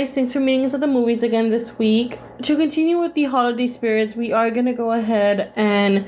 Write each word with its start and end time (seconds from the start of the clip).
guys. 0.00 0.14
Thanks 0.14 0.32
for 0.32 0.40
meeting 0.40 0.64
us 0.64 0.72
at 0.72 0.80
the 0.80 0.86
movies 0.86 1.22
again 1.22 1.50
this 1.50 1.78
week. 1.78 2.18
To 2.42 2.56
continue 2.56 2.98
with 2.98 3.12
the 3.12 3.24
holiday 3.24 3.66
spirits, 3.66 4.16
we 4.16 4.32
are 4.32 4.50
gonna 4.50 4.72
go 4.72 4.92
ahead 4.92 5.52
and, 5.56 6.06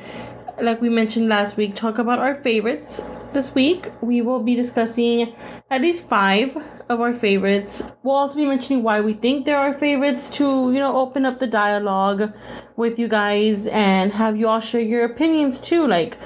like 0.62 0.80
we 0.80 0.88
mentioned 0.88 1.28
last 1.28 1.58
week, 1.58 1.74
talk 1.74 1.98
about 1.98 2.18
our 2.18 2.34
favorites. 2.34 3.04
This 3.34 3.54
week, 3.54 3.90
we 4.00 4.22
will 4.22 4.40
be 4.40 4.54
discussing 4.54 5.34
at 5.70 5.82
least 5.82 6.08
five 6.08 6.56
of 6.88 7.02
our 7.02 7.12
favorites. 7.12 7.92
We'll 8.02 8.16
also 8.16 8.36
be 8.36 8.46
mentioning 8.46 8.82
why 8.82 9.02
we 9.02 9.12
think 9.12 9.44
they're 9.44 9.58
our 9.58 9.74
favorites 9.74 10.30
to, 10.38 10.72
you 10.72 10.78
know, 10.78 10.96
open 10.96 11.26
up 11.26 11.38
the 11.38 11.46
dialogue 11.46 12.32
with 12.76 12.98
you 12.98 13.08
guys 13.08 13.66
and 13.68 14.12
have 14.12 14.38
you 14.38 14.48
all 14.48 14.60
share 14.60 14.80
your 14.80 15.04
opinions 15.04 15.60
too. 15.60 15.86
Like, 15.86 16.16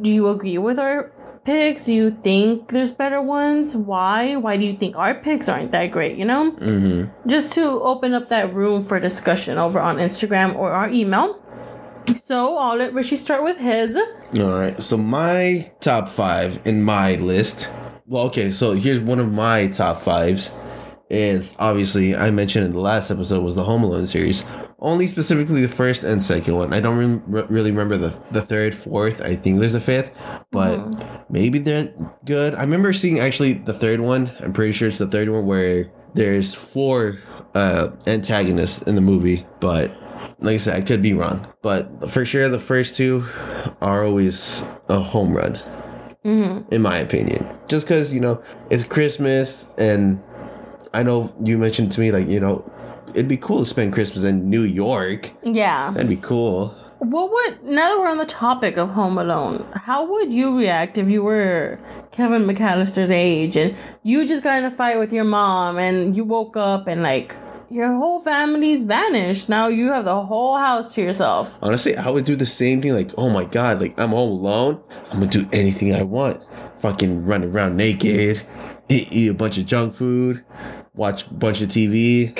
do 0.00 0.10
you 0.10 0.28
agree 0.28 0.56
with 0.56 0.78
our 0.78 1.12
picks? 1.46 1.86
Do 1.86 1.94
you 1.94 2.10
think 2.10 2.68
there's 2.68 2.92
better 2.92 3.22
ones? 3.22 3.74
Why? 3.76 4.36
Why 4.36 4.56
do 4.58 4.64
you 4.66 4.76
think 4.76 4.96
our 4.96 5.14
picks 5.14 5.48
aren't 5.48 5.70
that 5.72 5.86
great? 5.92 6.18
You 6.18 6.26
know, 6.26 6.52
Mm-hmm. 6.52 7.28
just 7.28 7.52
to 7.54 7.62
open 7.82 8.12
up 8.12 8.28
that 8.28 8.52
room 8.52 8.82
for 8.82 9.00
discussion 9.00 9.56
over 9.56 9.80
on 9.80 9.96
Instagram 9.96 10.54
or 10.56 10.72
our 10.72 10.90
email. 10.90 11.40
So 12.16 12.56
I'll 12.56 12.76
let 12.76 12.92
Richie 12.92 13.16
start 13.16 13.42
with 13.42 13.58
his. 13.58 13.96
All 13.96 14.58
right. 14.60 14.80
So 14.82 14.96
my 14.96 15.70
top 15.80 16.08
five 16.08 16.60
in 16.64 16.82
my 16.82 17.14
list. 17.16 17.70
Well, 18.06 18.24
okay. 18.26 18.50
So 18.52 18.74
here's 18.74 19.00
one 19.00 19.18
of 19.18 19.32
my 19.32 19.68
top 19.68 19.98
fives. 19.98 20.52
Is 21.08 21.54
obviously 21.58 22.16
I 22.16 22.30
mentioned 22.32 22.64
in 22.66 22.72
the 22.72 22.80
last 22.80 23.10
episode 23.12 23.42
was 23.44 23.54
the 23.54 23.62
Home 23.64 23.84
Alone 23.84 24.06
series. 24.08 24.44
Only 24.78 25.06
specifically 25.06 25.62
the 25.62 25.68
first 25.68 26.04
and 26.04 26.22
second 26.22 26.54
one. 26.54 26.74
I 26.74 26.80
don't 26.80 27.22
re- 27.26 27.44
really 27.48 27.70
remember 27.70 27.96
the 27.96 28.14
the 28.30 28.42
third, 28.42 28.74
fourth. 28.74 29.22
I 29.22 29.34
think 29.34 29.58
there's 29.58 29.72
a 29.74 29.80
fifth, 29.80 30.10
but 30.50 30.76
maybe 31.30 31.58
they're 31.58 31.94
good. 32.26 32.54
I 32.54 32.60
remember 32.60 32.92
seeing 32.92 33.18
actually 33.18 33.54
the 33.54 33.72
third 33.72 34.00
one. 34.00 34.32
I'm 34.40 34.52
pretty 34.52 34.72
sure 34.72 34.88
it's 34.88 34.98
the 34.98 35.06
third 35.06 35.30
one 35.30 35.46
where 35.46 35.90
there's 36.12 36.52
four 36.54 37.18
uh, 37.54 37.88
antagonists 38.06 38.82
in 38.82 38.96
the 38.96 39.00
movie, 39.00 39.46
but 39.60 39.90
like 40.40 40.54
I 40.54 40.58
said, 40.58 40.76
I 40.76 40.82
could 40.82 41.00
be 41.00 41.14
wrong. 41.14 41.46
But 41.62 42.10
for 42.10 42.26
sure, 42.26 42.48
the 42.50 42.58
first 42.58 42.96
two 42.96 43.24
are 43.80 44.04
always 44.04 44.66
a 44.90 45.00
home 45.00 45.32
run, 45.34 45.54
Mm-hmm. 46.24 46.74
in 46.74 46.82
my 46.82 46.98
opinion. 46.98 47.46
Just 47.68 47.86
because 47.86 48.12
you 48.12 48.20
know 48.20 48.42
it's 48.68 48.84
Christmas, 48.84 49.68
and 49.78 50.22
I 50.92 51.02
know 51.02 51.32
you 51.42 51.56
mentioned 51.56 51.92
to 51.92 52.00
me 52.00 52.12
like 52.12 52.28
you 52.28 52.40
know 52.40 52.60
it'd 53.10 53.28
be 53.28 53.36
cool 53.36 53.60
to 53.60 53.66
spend 53.66 53.92
Christmas 53.92 54.24
in 54.24 54.48
New 54.48 54.62
York. 54.62 55.32
Yeah. 55.42 55.90
That'd 55.90 56.08
be 56.08 56.16
cool. 56.16 56.74
What 56.98 57.30
would 57.30 57.62
now 57.64 57.90
that 57.90 57.98
we're 57.98 58.08
on 58.08 58.16
the 58.16 58.26
topic 58.26 58.78
of 58.78 58.88
Home 58.90 59.18
Alone, 59.18 59.66
how 59.74 60.10
would 60.10 60.32
you 60.32 60.56
react 60.56 60.96
if 60.96 61.08
you 61.08 61.22
were 61.22 61.78
Kevin 62.10 62.44
McCallister's 62.44 63.10
age 63.10 63.54
and 63.56 63.76
you 64.02 64.26
just 64.26 64.42
got 64.42 64.58
in 64.58 64.64
a 64.64 64.70
fight 64.70 64.98
with 64.98 65.12
your 65.12 65.24
mom 65.24 65.78
and 65.78 66.16
you 66.16 66.24
woke 66.24 66.56
up 66.56 66.86
and 66.88 67.02
like 67.02 67.36
your 67.68 67.92
whole 67.94 68.20
family's 68.20 68.84
vanished. 68.84 69.48
Now 69.48 69.68
you 69.68 69.92
have 69.92 70.04
the 70.04 70.24
whole 70.24 70.56
house 70.56 70.94
to 70.94 71.02
yourself. 71.02 71.58
Honestly, 71.60 71.96
I 71.96 72.08
would 72.08 72.24
do 72.24 72.36
the 72.36 72.46
same 72.46 72.80
thing. 72.80 72.94
Like, 72.94 73.10
oh 73.18 73.28
my 73.28 73.44
god, 73.44 73.80
like 73.80 73.98
I'm 73.98 74.10
home 74.10 74.30
alone. 74.30 74.82
I'm 75.10 75.18
gonna 75.18 75.26
do 75.26 75.48
anything 75.52 75.94
I 75.94 76.02
want. 76.02 76.42
Fucking 76.78 77.26
run 77.26 77.44
around 77.44 77.76
naked, 77.76 78.46
eat, 78.88 79.12
eat 79.12 79.28
a 79.28 79.34
bunch 79.34 79.58
of 79.58 79.66
junk 79.66 79.94
food, 79.94 80.44
watch 80.94 81.26
a 81.26 81.34
bunch 81.34 81.60
of 81.60 81.68
TV. 81.68 82.34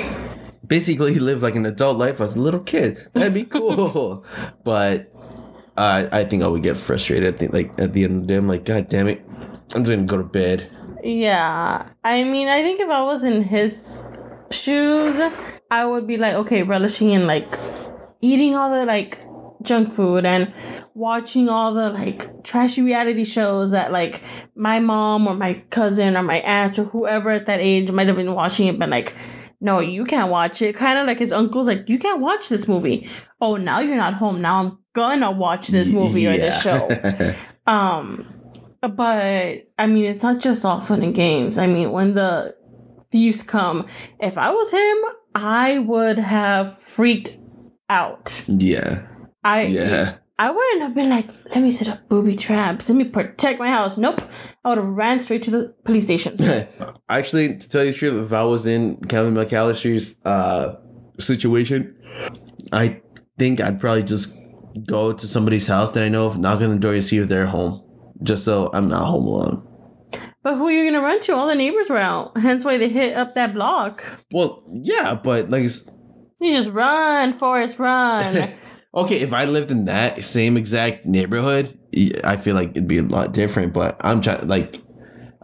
Basically, 0.67 1.15
live 1.17 1.43
like 1.43 1.57
an 1.57 1.67
adult 1.67 1.99
life 1.99 2.21
as 2.21 2.35
a 2.37 2.41
little 2.41 2.61
kid. 2.61 2.99
That'd 3.13 3.35
be 3.35 3.45
cool. 3.57 4.25
but 4.65 5.13
uh, 5.77 6.09
I 6.11 6.25
think 6.25 6.43
I 6.43 6.49
would 6.49 6.63
get 6.63 6.77
frustrated. 6.77 7.35
I 7.35 7.37
think 7.37 7.53
like 7.53 7.79
at 7.79 7.93
the 7.93 8.05
end 8.05 8.17
of 8.17 8.21
the 8.23 8.29
day, 8.29 8.37
I'm 8.37 8.49
like, 8.49 8.65
god 8.65 8.89
damn 8.89 9.09
it, 9.09 9.23
I'm 9.75 9.85
just 9.85 9.91
gonna 9.97 10.05
go 10.05 10.17
to 10.19 10.25
bed. 10.25 10.71
Yeah. 11.03 11.89
I 12.03 12.25
mean, 12.25 12.49
I 12.49 12.63
think 12.63 12.81
if 12.81 12.89
I 12.89 13.03
was 13.03 13.23
in 13.23 13.43
his 13.43 14.05
shoes, 14.51 15.21
I 15.71 15.85
would 15.85 16.07
be 16.07 16.17
like, 16.17 16.35
okay, 16.35 16.63
relishing 16.63 17.11
in 17.11 17.27
like 17.27 17.59
eating 18.21 18.55
all 18.55 18.71
the 18.71 18.85
like 18.87 19.21
junk 19.63 19.91
food 19.91 20.25
and 20.25 20.53
watching 20.95 21.49
all 21.49 21.75
the 21.75 21.91
like 21.91 22.43
trashy 22.45 22.81
reality 22.83 23.25
shows 23.25 23.71
that 23.73 23.93
like 23.93 24.23
my 24.55 24.79
mom 24.81 25.27
or 25.27 25.35
my 25.35 25.55
cousin 25.71 26.17
or 26.17 26.23
my 26.23 26.39
aunt 26.41 26.79
or 26.79 26.85
whoever 26.85 27.31
at 27.31 27.47
that 27.47 27.61
age 27.61 27.91
might 27.91 28.07
have 28.07 28.17
been 28.17 28.35
watching 28.35 28.67
it, 28.69 28.79
but 28.79 28.89
like, 28.89 29.15
no, 29.61 29.81
you 29.81 30.05
can't 30.05 30.31
watch 30.31 30.63
it. 30.63 30.77
Kind 30.77 30.99
of 30.99 31.07
like 31.07 31.19
his 31.19 31.33
uncle's 31.33 31.69
like, 31.69 31.89
you 31.89 31.99
can't 31.99 32.21
watch 32.21 32.49
this 32.49 32.69
movie. 32.69 33.09
Oh, 33.41 33.57
now 33.57 33.81
you're 33.81 33.97
not 33.97 34.15
home. 34.15 34.41
Now 34.41 34.61
I'm 34.61 34.79
gonna 34.93 35.31
watch 35.31 35.69
this 35.69 35.89
movie 35.91 36.27
or 36.27 36.37
this 36.37 36.61
show. 36.63 36.89
Um, 37.69 38.25
but 38.81 39.67
I 39.77 39.87
mean, 39.89 40.05
it's 40.05 40.23
not 40.23 40.41
just 40.41 40.65
all 40.65 40.81
fun 40.81 41.03
and 41.03 41.13
games. 41.13 41.59
I 41.59 41.67
mean, 41.67 41.91
when 41.91 42.15
the 42.15 42.55
thieves 43.11 43.43
come, 43.43 43.89
if 44.21 44.39
I 44.39 44.51
was 44.53 44.71
him, 44.71 44.99
I 45.35 45.79
would 45.81 46.19
have 46.19 46.79
freaked 46.81 47.37
out. 47.89 48.45
yeah, 48.47 49.07
I 49.43 49.63
yeah. 49.63 50.19
I 50.39 50.51
wouldn't 50.51 50.83
have 50.83 50.95
been 50.95 51.09
like, 51.09 51.31
let 51.55 51.63
me 51.63 51.71
set 51.71 51.89
up 51.89 52.09
booby 52.11 52.37
traps, 52.37 52.89
let 52.91 52.97
me 52.99 53.05
protect 53.05 53.59
my 53.59 53.69
house. 53.69 53.97
Nope, 53.97 54.21
I 54.65 54.69
would 54.69 54.79
have 54.79 54.87
ran 54.87 55.21
straight 55.21 55.43
to 55.45 55.51
the 55.51 55.75
police 55.85 56.05
station. 56.05 56.37
Actually, 57.09 57.57
to 57.57 57.69
tell 57.69 57.85
you 57.85 57.93
the 57.93 57.99
truth, 57.99 58.27
if 58.27 58.33
I 58.35 58.45
was 58.45 58.67
in 58.67 58.97
Kevin 59.07 59.33
McCallister's 59.35 60.15
uh, 60.27 60.77
situation, 61.19 61.97
I 62.71 63.01
think 63.39 63.61
I'd 63.63 63.81
probably 63.81 64.03
just 64.03 64.35
go 64.87 65.15
to 65.15 65.27
somebody's 65.27 65.67
house 65.67 65.93
that 65.93 66.03
I 66.05 66.09
know 66.11 66.27
of, 66.27 66.39
knock 66.39 66.61
on 66.61 66.71
the 66.71 66.79
door 66.79 66.93
and 66.93 67.03
see 67.05 67.17
if 67.17 67.29
they're 67.29 67.47
home, 67.47 67.83
just 68.23 68.45
so 68.45 68.69
I'm 68.75 68.89
not 68.89 69.07
home 69.07 69.25
alone. 69.27 69.67
but 70.43 70.57
who 70.57 70.67
are 70.67 70.71
you 70.71 70.91
gonna 70.91 71.03
run 71.03 71.19
to? 71.21 71.35
All 71.35 71.47
the 71.47 71.55
neighbors 71.55 71.89
were 71.89 71.97
out. 71.97 72.37
Hence 72.39 72.63
why 72.63 72.77
they 72.77 72.91
hit 72.91 73.17
up 73.17 73.35
that 73.37 73.55
block. 73.55 74.05
Well, 74.31 74.63
yeah, 74.71 75.15
but 75.15 75.49
like, 75.49 75.65
it's- 75.65 75.89
You 76.43 76.51
just 76.53 76.71
run, 76.73 77.33
Forrest, 77.33 77.79
run. 77.79 78.53
okay, 78.97 79.21
if 79.21 79.33
I 79.33 79.45
lived 79.45 79.71
in 79.71 79.85
that 79.85 80.25
same 80.25 80.57
exact 80.57 81.05
neighborhood, 81.07 81.79
I 82.25 82.37
feel 82.37 82.55
like 82.55 82.71
it'd 82.71 82.89
be 82.89 82.99
a 82.99 83.03
lot 83.03 83.33
different. 83.33 83.73
But 83.73 83.97
I'm 84.01 84.21
trying, 84.21 84.49
like, 84.49 84.83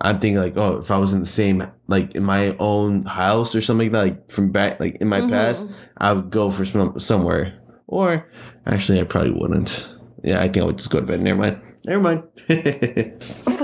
I'm 0.01 0.19
thinking 0.19 0.41
like, 0.41 0.57
oh, 0.57 0.79
if 0.79 0.91
I 0.91 0.97
was 0.99 1.13
in 1.13 1.21
the 1.21 1.27
same, 1.27 1.65
like, 1.87 2.15
in 2.15 2.25
my 2.25 2.57
own 2.59 3.05
house 3.05 3.55
or 3.55 3.61
something 3.61 3.93
like 3.93 3.93
that, 3.93 4.03
like 4.03 4.31
from 4.33 4.51
back, 4.51 4.81
like 4.81 4.97
in 4.97 5.07
my 5.09 5.21
Mhm. 5.21 5.29
past, 5.31 5.67
I 5.99 6.13
would 6.13 6.31
go 6.31 6.51
for 6.51 6.65
some 6.65 6.99
somewhere. 6.99 7.55
Or 7.87 8.27
actually, 8.67 9.01
I 9.01 9.05
probably 9.05 9.33
wouldn't. 9.33 9.89
Yeah, 10.25 10.41
I 10.41 10.45
think 10.49 10.59
I 10.59 10.65
would 10.65 10.79
just 10.79 10.91
go 10.91 11.01
to 11.01 11.07
bed. 11.07 11.21
Never 11.21 11.41
mind. 11.41 11.61
Never 11.84 12.01
mind. 12.03 12.23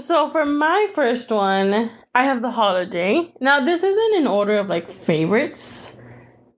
So 0.09 0.29
for 0.31 0.47
my 0.47 0.87
first 0.95 1.31
one, 1.31 1.91
I 2.15 2.23
have 2.25 2.41
the 2.41 2.51
holiday. 2.51 3.31
Now 3.41 3.61
this 3.61 3.83
isn't 3.83 4.15
in 4.17 4.27
order 4.27 4.57
of 4.59 4.67
like 4.67 4.89
favorites. 4.89 5.99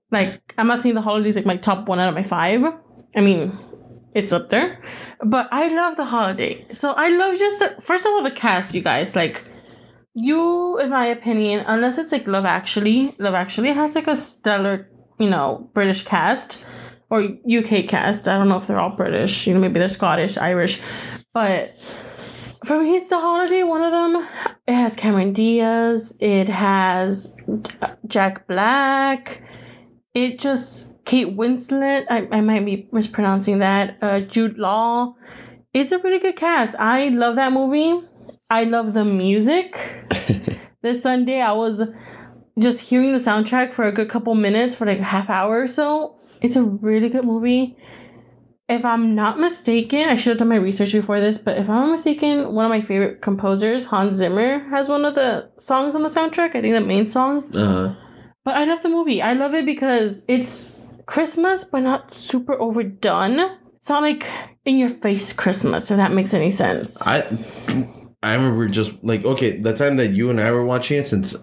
Like 0.09 0.53
I'm 0.57 0.67
not 0.67 0.79
saying 0.81 0.95
the 0.95 1.01
holidays 1.01 1.35
like 1.35 1.45
my 1.45 1.57
top 1.57 1.87
one 1.89 1.99
out 1.99 2.09
of 2.09 2.15
my 2.15 2.23
five. 2.23 2.63
I 3.15 3.21
mean, 3.21 3.57
it's 4.13 4.31
up 4.31 4.49
there. 4.49 4.79
But 5.23 5.47
I 5.51 5.69
love 5.69 5.97
the 5.97 6.05
holiday. 6.05 6.65
So 6.71 6.91
I 6.91 7.09
love 7.09 7.37
just 7.37 7.59
the 7.59 7.81
first 7.81 8.05
of 8.05 8.11
all 8.11 8.23
the 8.23 8.31
cast, 8.31 8.73
you 8.73 8.81
guys. 8.81 9.15
Like 9.15 9.43
you, 10.13 10.77
in 10.79 10.89
my 10.89 11.05
opinion, 11.05 11.63
unless 11.67 11.97
it's 11.97 12.11
like 12.11 12.27
Love 12.27 12.45
Actually, 12.45 13.15
Love 13.19 13.33
Actually 13.33 13.73
has 13.73 13.95
like 13.95 14.07
a 14.07 14.15
stellar, 14.15 14.89
you 15.19 15.29
know, 15.29 15.69
British 15.73 16.03
cast 16.03 16.65
or 17.09 17.21
UK 17.21 17.87
cast. 17.87 18.27
I 18.27 18.37
don't 18.37 18.49
know 18.49 18.57
if 18.57 18.67
they're 18.67 18.79
all 18.79 18.95
British. 18.95 19.47
You 19.47 19.53
know, 19.53 19.59
maybe 19.59 19.79
they're 19.79 19.89
Scottish, 19.89 20.37
Irish, 20.37 20.81
but 21.33 21.77
for 22.65 22.79
me, 22.79 22.95
it's 22.95 23.09
the 23.09 23.19
holiday. 23.19 23.63
One 23.63 23.83
of 23.83 23.91
them. 23.91 24.27
It 24.67 24.73
has 24.73 24.95
Cameron 24.95 25.33
Diaz. 25.33 26.15
It 26.19 26.49
has 26.49 27.35
uh, 27.81 27.95
Jack 28.07 28.47
Black. 28.47 29.43
It 30.13 30.39
just 30.39 31.03
Kate 31.05 31.35
Winslet. 31.35 32.05
I, 32.09 32.27
I 32.31 32.41
might 32.41 32.65
be 32.65 32.87
mispronouncing 32.91 33.59
that. 33.59 33.97
Uh, 34.01 34.19
Jude 34.21 34.57
Law. 34.57 35.15
It's 35.73 35.91
a 35.91 35.99
pretty 35.99 36.19
good 36.19 36.35
cast. 36.35 36.75
I 36.77 37.09
love 37.09 37.37
that 37.37 37.53
movie. 37.53 38.05
I 38.49 38.65
love 38.65 38.93
the 38.93 39.05
music. 39.05 39.79
this 40.81 41.03
Sunday, 41.03 41.41
I 41.41 41.53
was 41.53 41.83
just 42.59 42.89
hearing 42.89 43.13
the 43.13 43.19
soundtrack 43.19 43.71
for 43.71 43.85
a 43.85 43.91
good 43.91 44.09
couple 44.09 44.35
minutes 44.35 44.75
for 44.75 44.85
like 44.85 44.99
a 44.99 45.03
half 45.03 45.29
hour 45.29 45.61
or 45.61 45.67
so. 45.67 46.19
It's 46.41 46.57
a 46.57 46.63
really 46.63 47.07
good 47.07 47.23
movie 47.23 47.77
if 48.71 48.85
I'm 48.85 49.15
not 49.15 49.37
mistaken, 49.37 50.07
I 50.07 50.15
should 50.15 50.31
have 50.31 50.37
done 50.39 50.47
my 50.47 50.55
research 50.55 50.93
before 50.93 51.19
this, 51.19 51.37
but 51.37 51.57
if 51.57 51.69
I'm 51.69 51.75
not 51.75 51.91
mistaken, 51.91 52.53
one 52.53 52.65
of 52.65 52.69
my 52.69 52.79
favorite 52.79 53.21
composers, 53.21 53.85
Hans 53.85 54.15
Zimmer, 54.15 54.59
has 54.69 54.87
one 54.87 55.03
of 55.03 55.13
the 55.13 55.49
songs 55.57 55.93
on 55.93 56.03
the 56.03 56.07
soundtrack. 56.07 56.55
I 56.55 56.61
think 56.61 56.73
the 56.73 56.81
main 56.81 57.05
song. 57.05 57.53
uh, 57.55 57.95
But 58.43 58.55
I 58.55 58.63
love 58.65 58.81
the 58.81 58.89
movie. 58.89 59.21
I 59.21 59.33
love 59.33 59.53
it 59.53 59.65
because 59.65 60.25
it's 60.27 60.87
Christmas, 61.05 61.63
but 61.63 61.81
not 61.81 62.15
super 62.15 62.59
overdone. 62.59 63.39
It's 63.77 63.89
not 63.89 64.01
like 64.01 64.25
in 64.65 64.77
your 64.77 64.89
face 64.89 65.33
Christmas, 65.33 65.91
if 65.91 65.97
that 65.97 66.11
makes 66.11 66.33
any 66.33 66.49
sense. 66.51 67.01
I 67.05 67.23
I 68.23 68.33
remember 68.33 68.67
just 68.67 68.91
like 69.03 69.25
okay, 69.25 69.57
the 69.57 69.73
time 69.73 69.97
that 69.97 70.07
you 70.13 70.29
and 70.29 70.39
I 70.39 70.51
were 70.51 70.65
watching 70.65 70.99
it, 70.99 71.05
since 71.05 71.35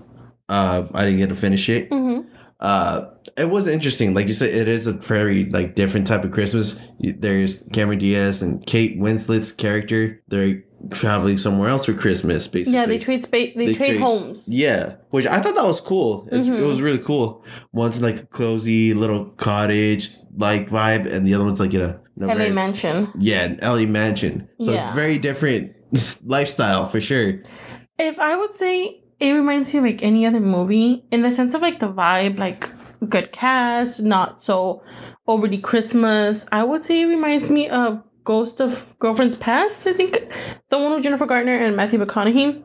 uh 0.48 0.86
I 0.94 1.04
didn't 1.04 1.18
get 1.18 1.28
to 1.28 1.36
finish 1.36 1.68
it. 1.68 1.88
hmm 1.88 2.20
uh 2.60 3.10
it 3.36 3.50
was 3.50 3.68
interesting 3.68 4.14
like 4.14 4.26
you 4.26 4.34
said 4.34 4.52
it 4.52 4.66
is 4.66 4.88
a 4.88 4.92
very 4.92 5.44
like 5.50 5.76
different 5.76 6.08
type 6.08 6.24
of 6.24 6.32
christmas 6.32 6.76
there's 6.98 7.62
cameron 7.72 8.00
diaz 8.00 8.42
and 8.42 8.66
kate 8.66 8.98
winslet's 8.98 9.52
character 9.52 10.20
they're 10.26 10.60
traveling 10.90 11.38
somewhere 11.38 11.68
else 11.68 11.86
for 11.86 11.92
Christmas. 11.92 12.46
Basically, 12.46 12.74
Yeah, 12.74 12.86
they 12.86 12.98
trade 12.98 13.22
space. 13.22 13.54
They, 13.56 13.66
They 13.66 13.74
trade, 13.74 13.88
trade- 13.90 14.00
homes. 14.00 14.48
Yeah, 14.50 14.96
which 15.10 15.26
I 15.26 15.40
thought 15.40 15.54
that 15.54 15.64
was 15.64 15.80
cool. 15.80 16.28
It's, 16.32 16.46
It 16.46 16.50
was 16.52 16.76
mm-hmm. 16.76 16.84
really 16.84 16.98
cool. 16.98 17.44
One's 17.72 18.00
like 18.00 18.16
a 18.22 18.26
cozy 18.26 18.94
little 18.94 19.26
cottage 19.26 20.10
like 20.36 20.68
vibe, 20.70 21.12
and 21.12 21.26
the 21.26 21.34
other 21.34 21.44
one's 21.44 21.58
like 21.60 21.74
in 21.74 21.80
a, 21.80 22.00
in 22.16 22.22
a 22.24 22.26
LA 22.28 22.34
very- 22.34 22.50
Mansion. 22.50 23.08
yeah, 23.18 23.42
an 23.44 23.58
LA 23.62 23.86
mansion. 23.86 24.48
So 24.60 24.72
Yeah. 24.72 24.92
very 24.94 25.18
different 25.18 25.74
lifestyle 26.24 26.88
for 26.88 27.00
sure. 27.00 27.34
If 27.98 28.18
I 28.20 28.36
would 28.36 28.54
say 28.54 29.02
it 29.18 29.32
reminds 29.32 29.72
me 29.74 29.78
of 29.80 29.84
like 29.84 30.02
any 30.04 30.24
other 30.26 30.38
movie 30.40 31.04
in 31.10 31.22
the 31.22 31.30
sense 31.32 31.54
of 31.54 31.60
like 31.62 31.80
the 31.80 31.88
vibe, 31.92 32.38
like 32.38 32.70
good 33.08 33.32
cast, 33.32 34.02
not 34.02 34.40
so 34.40 34.82
overly 35.26 35.58
Christmas. 35.58 36.46
I 36.52 36.62
would 36.62 36.84
say 36.84 37.02
it 37.02 37.06
reminds 37.06 37.50
me 37.50 37.68
of 37.68 38.02
Ghost 38.28 38.60
of 38.60 38.94
Girlfriend's 38.98 39.36
Past. 39.36 39.86
I 39.86 39.94
think 39.94 40.28
the 40.68 40.76
one 40.78 40.92
with 40.92 41.02
Jennifer 41.02 41.24
Garner 41.24 41.54
and 41.54 41.74
Matthew 41.74 41.98
McConaughey. 41.98 42.62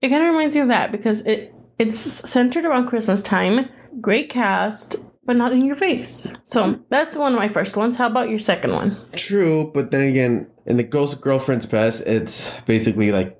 It 0.00 0.08
kind 0.08 0.22
of 0.22 0.30
reminds 0.30 0.54
me 0.54 0.60
of 0.60 0.68
that 0.68 0.92
because 0.92 1.26
it 1.26 1.52
it's 1.80 1.98
centered 1.98 2.64
around 2.64 2.86
Christmas 2.86 3.20
time. 3.20 3.68
Great 4.00 4.30
cast, 4.30 5.04
but 5.24 5.34
not 5.34 5.52
in 5.52 5.64
your 5.66 5.74
face. 5.74 6.32
So 6.44 6.80
that's 6.90 7.16
one 7.16 7.32
of 7.32 7.40
my 7.40 7.48
first 7.48 7.76
ones. 7.76 7.96
How 7.96 8.06
about 8.06 8.30
your 8.30 8.38
second 8.38 8.72
one? 8.72 8.96
True, 9.14 9.72
but 9.74 9.90
then 9.90 10.02
again, 10.02 10.48
in 10.64 10.76
the 10.76 10.84
Ghost 10.84 11.14
of 11.14 11.20
Girlfriend's 11.22 11.66
Past, 11.66 12.02
it's 12.06 12.52
basically 12.60 13.10
like 13.10 13.36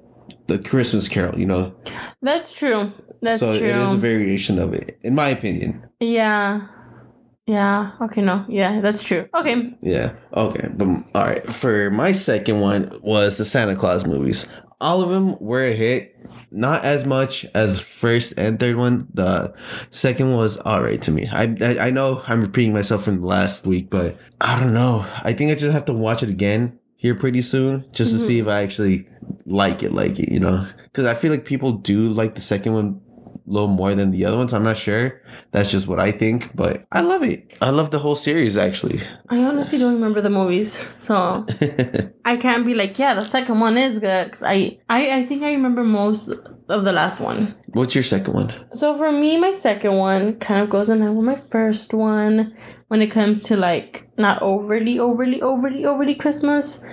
the 0.49 0.59
Christmas 0.59 1.07
Carol. 1.07 1.39
You 1.39 1.47
know, 1.47 1.77
That's 2.21 2.51
true. 2.53 2.93
That's 3.23 3.39
so 3.39 3.57
true. 3.57 3.69
it 3.69 3.77
is 3.77 3.93
a 3.93 3.97
variation 3.97 4.59
of 4.59 4.75
it, 4.75 4.99
in 5.03 5.15
my 5.15 5.29
opinion. 5.29 5.87
Yeah. 6.01 6.67
Yeah. 7.47 7.93
Okay, 8.01 8.23
no. 8.23 8.45
Yeah, 8.49 8.81
that's 8.81 9.03
true. 9.03 9.29
Okay. 9.35 9.75
Yeah. 9.83 10.13
Okay. 10.35 10.69
But 10.73 10.89
mm, 10.89 11.05
all 11.15 11.25
right. 11.25 11.53
For 11.53 11.91
my 11.91 12.13
second 12.13 12.61
one 12.61 13.01
was 13.03 13.39
the 13.39 13.45
Santa 13.45 13.75
Claus 13.75 14.07
movies. 14.07 14.47
All 14.81 15.03
of 15.03 15.11
them 15.11 15.37
were 15.41 15.65
a 15.65 15.75
hit. 15.75 16.17
Not 16.53 16.85
as 16.85 17.05
much 17.05 17.45
as 17.55 17.81
first 17.81 18.35
and 18.39 18.59
third 18.59 18.77
one. 18.77 19.09
The 19.13 19.55
second 19.91 20.35
was 20.35 20.59
all 20.59 20.83
right 20.83 21.01
to 21.03 21.11
me. 21.11 21.29
I, 21.29 21.55
I 21.61 21.87
I 21.87 21.91
know 21.91 22.23
I'm 22.27 22.41
repeating 22.41 22.73
myself 22.73 23.05
from 23.05 23.23
last 23.23 23.67
week, 23.67 23.91
but 23.91 24.17
I 24.41 24.59
don't 24.59 24.75
know. 24.75 25.05
I 25.23 25.33
think 25.33 25.51
I 25.51 25.55
just 25.55 25.73
have 25.73 25.85
to 25.87 25.93
watch 25.93 26.23
it 26.23 26.29
again 26.29 26.79
here 26.97 27.15
pretty 27.15 27.43
soon 27.43 27.85
just 27.93 28.13
to 28.13 28.17
mm-hmm. 28.17 28.27
see 28.27 28.39
if 28.39 28.49
I 28.49 28.63
actually 28.63 29.09
like 29.47 29.83
it, 29.83 29.93
like 29.93 30.19
it. 30.19 30.33
You 30.33 30.41
know, 30.41 30.67
because 30.85 31.07
I 31.07 31.15
feel 31.15 31.31
like 31.31 31.45
people 31.45 31.73
do 31.73 32.13
like 32.13 32.35
the 32.35 32.41
second 32.41 32.73
one 32.73 33.01
little 33.51 33.69
more 33.69 33.95
than 33.95 34.11
the 34.11 34.25
other 34.25 34.37
ones. 34.37 34.55
I'm 34.55 34.63
not 34.65 34.77
sure. 34.77 35.21
That's 35.51 35.71
just 35.71 35.89
what 35.89 35.99
I 35.99 36.13
think, 36.13 36.55
but 36.55 36.87
I 36.93 37.01
love 37.01 37.23
it. 37.23 37.57
I 37.61 37.71
love 37.71 37.91
the 37.91 37.99
whole 37.99 38.15
series 38.15 38.57
actually. 38.57 39.01
I 39.29 39.43
honestly 39.43 39.79
don't 39.79 39.95
remember 39.95 40.21
the 40.21 40.31
movies, 40.31 40.85
so 40.99 41.47
I 42.25 42.37
can't 42.37 42.65
be 42.65 42.75
like, 42.75 42.99
yeah, 42.99 43.15
the 43.15 43.25
second 43.25 43.61
one 43.61 43.77
is 43.77 43.99
good. 43.99 44.33
Cause 44.33 44.43
I, 44.43 44.79
I, 44.89 45.19
I 45.19 45.27
think 45.27 45.43
I 45.43 45.51
remember 45.51 45.85
most 45.85 46.29
of 46.69 46.85
the 46.85 46.93
last 46.93 47.21
one. 47.21 47.55
What's 47.69 47.95
your 47.95 48.05
second 48.05 48.35
one? 48.35 48.53
So 48.73 48.97
for 48.97 49.11
me, 49.11 49.39
my 49.39 49.51
second 49.51 49.97
one 49.97 50.39
kind 50.39 50.63
of 50.63 50.71
goes 50.71 50.89
in 50.89 51.01
line 51.01 51.17
with 51.17 51.27
my 51.27 51.43
first 51.51 51.93
one 51.93 52.55
when 52.89 53.03
it 53.03 53.11
comes 53.11 53.43
to 53.45 53.57
like 53.57 54.09
not 54.17 54.41
overly, 54.43 54.99
overly, 54.99 55.43
overly, 55.43 55.85
overly 55.85 56.15
Christmas. 56.15 56.85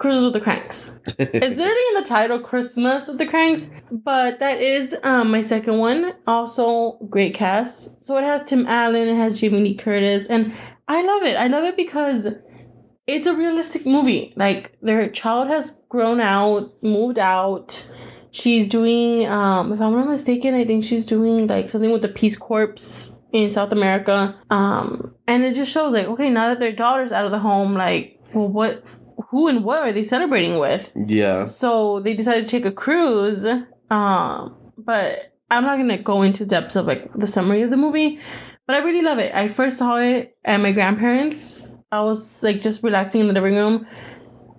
Christmas 0.00 0.24
with 0.24 0.32
the 0.32 0.40
Cranks. 0.40 0.98
it's 1.06 1.58
literally 1.58 1.88
in 1.88 2.02
the 2.02 2.08
title, 2.08 2.40
Christmas 2.40 3.06
with 3.06 3.18
the 3.18 3.26
Cranks, 3.26 3.68
but 3.92 4.40
that 4.40 4.58
is 4.60 4.96
um 5.02 5.30
my 5.30 5.42
second 5.42 5.76
one. 5.76 6.14
Also, 6.26 6.92
great 7.10 7.34
cast. 7.34 8.02
So 8.02 8.16
it 8.16 8.24
has 8.24 8.42
Tim 8.42 8.66
Allen, 8.66 9.08
it 9.08 9.16
has 9.16 9.38
Jamie 9.38 9.60
Lee 9.60 9.74
Curtis, 9.74 10.26
and 10.26 10.54
I 10.88 11.02
love 11.02 11.22
it. 11.24 11.36
I 11.36 11.48
love 11.48 11.64
it 11.64 11.76
because 11.76 12.28
it's 13.06 13.26
a 13.26 13.36
realistic 13.36 13.84
movie. 13.84 14.32
Like 14.36 14.78
their 14.80 15.10
child 15.10 15.48
has 15.48 15.78
grown 15.90 16.20
out, 16.20 16.82
moved 16.82 17.18
out. 17.18 17.86
She's 18.30 18.68
doing, 18.68 19.26
um, 19.26 19.70
if 19.72 19.82
I'm 19.82 19.92
not 19.92 20.08
mistaken, 20.08 20.54
I 20.54 20.64
think 20.64 20.82
she's 20.82 21.04
doing 21.04 21.46
like 21.46 21.68
something 21.68 21.92
with 21.92 22.00
the 22.00 22.08
Peace 22.08 22.38
Corps 22.38 23.12
in 23.32 23.50
South 23.50 23.72
America. 23.72 24.34
Um, 24.48 25.14
and 25.26 25.44
it 25.44 25.54
just 25.54 25.70
shows 25.70 25.92
like, 25.92 26.06
okay, 26.06 26.30
now 26.30 26.48
that 26.48 26.60
their 26.60 26.72
daughter's 26.72 27.12
out 27.12 27.26
of 27.26 27.32
the 27.32 27.38
home, 27.38 27.74
like, 27.74 28.18
well, 28.32 28.48
what, 28.48 28.84
who 29.28 29.48
and 29.48 29.64
what 29.64 29.82
are 29.82 29.92
they 29.92 30.04
celebrating 30.04 30.58
with? 30.58 30.90
Yeah. 30.94 31.46
So 31.46 32.00
they 32.00 32.14
decided 32.14 32.44
to 32.44 32.50
take 32.50 32.64
a 32.64 32.72
cruise. 32.72 33.46
Um, 33.90 34.56
but 34.78 35.34
I'm 35.50 35.64
not 35.64 35.76
gonna 35.76 35.98
go 35.98 36.22
into 36.22 36.46
depths 36.46 36.76
of 36.76 36.86
like 36.86 37.12
the 37.14 37.26
summary 37.26 37.62
of 37.62 37.70
the 37.70 37.76
movie, 37.76 38.20
but 38.66 38.76
I 38.76 38.78
really 38.80 39.02
love 39.02 39.18
it. 39.18 39.34
I 39.34 39.48
first 39.48 39.78
saw 39.78 39.96
it 39.96 40.36
at 40.44 40.58
my 40.60 40.72
grandparents. 40.72 41.72
I 41.90 42.02
was 42.02 42.42
like 42.42 42.62
just 42.62 42.82
relaxing 42.82 43.20
in 43.20 43.26
the 43.26 43.32
living 43.32 43.56
room, 43.56 43.86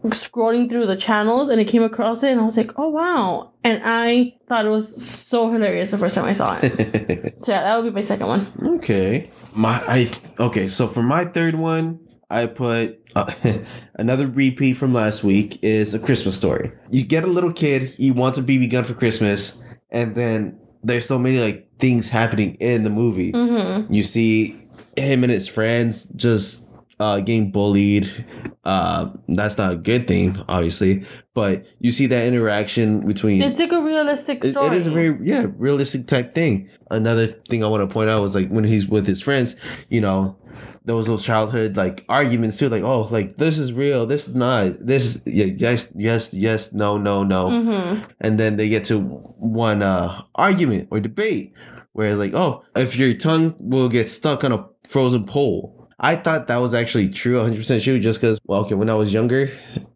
scrolling 0.08 0.70
through 0.70 0.86
the 0.88 0.98
channels, 0.98 1.48
and 1.48 1.62
I 1.62 1.64
came 1.64 1.84
across 1.84 2.24
it, 2.24 2.32
and 2.32 2.42
I 2.42 2.44
was 2.44 2.58
like, 2.58 2.78
"Oh 2.78 2.90
wow!" 2.90 3.54
And 3.64 3.82
I 3.86 4.36
thought 4.50 4.66
it 4.66 4.70
was 4.70 5.02
so 5.02 5.50
hilarious 5.50 5.92
the 5.92 5.98
first 5.98 6.16
time 6.16 6.26
I 6.26 6.34
saw 6.34 6.60
it. 6.62 7.38
so 7.46 7.54
yeah, 7.54 7.64
that 7.64 7.78
would 7.78 7.90
be 7.90 7.96
my 7.96 8.02
second 8.02 8.28
one. 8.28 8.52
okay. 8.80 9.32
My 9.54 9.82
I 9.88 10.12
okay. 10.40 10.68
So 10.68 10.88
for 10.88 11.04
my 11.04 11.24
third 11.26 11.56
one, 11.56 12.00
I 12.32 12.48
put 12.48 13.00
uh, 13.16 13.34
another 13.96 14.26
repeat 14.26 14.74
from 14.74 14.94
last 14.94 15.24
week 15.24 15.60
is 15.62 15.94
a 15.94 16.00
Christmas 16.00 16.36
story. 16.36 16.72
You 16.90 17.04
get 17.04 17.24
a 17.24 17.28
little 17.28 17.52
kid, 17.52 17.84
he 17.98 18.10
wants 18.10 18.38
a 18.38 18.42
BB 18.42 18.72
gun 18.72 18.84
for 18.86 18.94
Christmas, 18.94 19.62
and 19.90 20.16
then 20.16 20.60
there's 20.84 21.06
so 21.06 21.20
many 21.20 21.40
like 21.40 21.68
things 21.78 22.10
happening 22.10 22.56
in 22.56 22.84
the 22.84 22.90
movie. 22.90 23.34
Mm-hmm. 23.34 23.94
You 23.94 24.04
see 24.04 24.68
him 24.96 25.24
and 25.24 25.32
his 25.32 25.48
friends 25.48 26.06
just 26.16 26.70
uh, 27.00 27.20
getting 27.20 27.52
bullied. 27.52 28.26
Uh, 28.64 29.10
that's 29.28 29.58
not 29.58 29.74
a 29.74 29.76
good 29.76 30.08
thing, 30.08 30.38
obviously, 30.48 31.04
but 31.34 31.66
you 31.80 31.92
see 31.92 32.06
that 32.06 32.28
interaction 32.28 33.08
between 33.08 33.42
It's 33.42 33.60
like 33.60 33.72
a 33.72 33.82
realistic 33.82 34.46
It- 34.46 34.56
it 34.56 34.74
is 34.74 34.86
a 34.86 34.92
very 34.92 35.18
yeah 35.24 35.48
realistic 35.58 36.06
type 36.08 36.36
thing. 36.36 36.70
Another 36.92 37.26
thing 37.26 37.64
I 37.64 37.68
want 37.68 37.88
to 37.88 37.92
point 37.92 38.10
out 38.12 38.22
was 38.22 38.36
like 38.36 38.50
when 38.50 38.64
he's 38.64 38.88
with 38.88 39.08
his 39.08 39.20
friends, 39.22 39.56
you 39.90 40.00
know, 40.00 40.38
there 40.86 40.96
was 40.96 41.08
those 41.08 41.24
childhood 41.26 41.76
like 41.76 42.06
arguments 42.08 42.60
too, 42.60 42.70
like 42.70 42.84
oh 42.84 43.02
like 43.10 43.38
this 43.38 43.58
is 43.58 43.74
real, 43.74 44.06
this 44.06 44.28
is 44.28 44.36
not, 44.36 44.86
this 44.86 45.20
yeah, 45.26 45.46
yes 45.46 45.88
yes 45.96 46.32
yes 46.32 46.72
no 46.72 46.98
no 46.98 47.24
no, 47.24 47.50
Mm-hmm. 47.50 48.04
and 48.20 48.40
then 48.40 48.58
they 48.58 48.70
get 48.70 48.86
to 48.86 49.00
one 49.40 49.82
uh 49.82 50.22
argument 50.36 50.88
or 50.92 51.00
debate 51.00 51.54
where 51.94 52.10
it's 52.12 52.20
like 52.20 52.34
oh 52.36 52.64
if 52.76 52.96
your 52.96 53.14
tongue 53.16 53.56
will 53.60 53.90
get 53.90 54.08
stuck 54.08 54.44
on 54.44 54.52
a 54.52 54.66
frozen 54.88 55.26
pole. 55.26 55.81
I 56.02 56.16
thought 56.16 56.48
that 56.48 56.58
was 56.58 56.74
actually 56.74 57.10
true, 57.10 57.40
100% 57.40 57.84
true, 57.84 58.00
just 58.00 58.20
because, 58.20 58.40
well, 58.44 58.62
okay, 58.62 58.74
when 58.74 58.90
I 58.90 58.96
was 58.96 59.14
younger, 59.14 59.52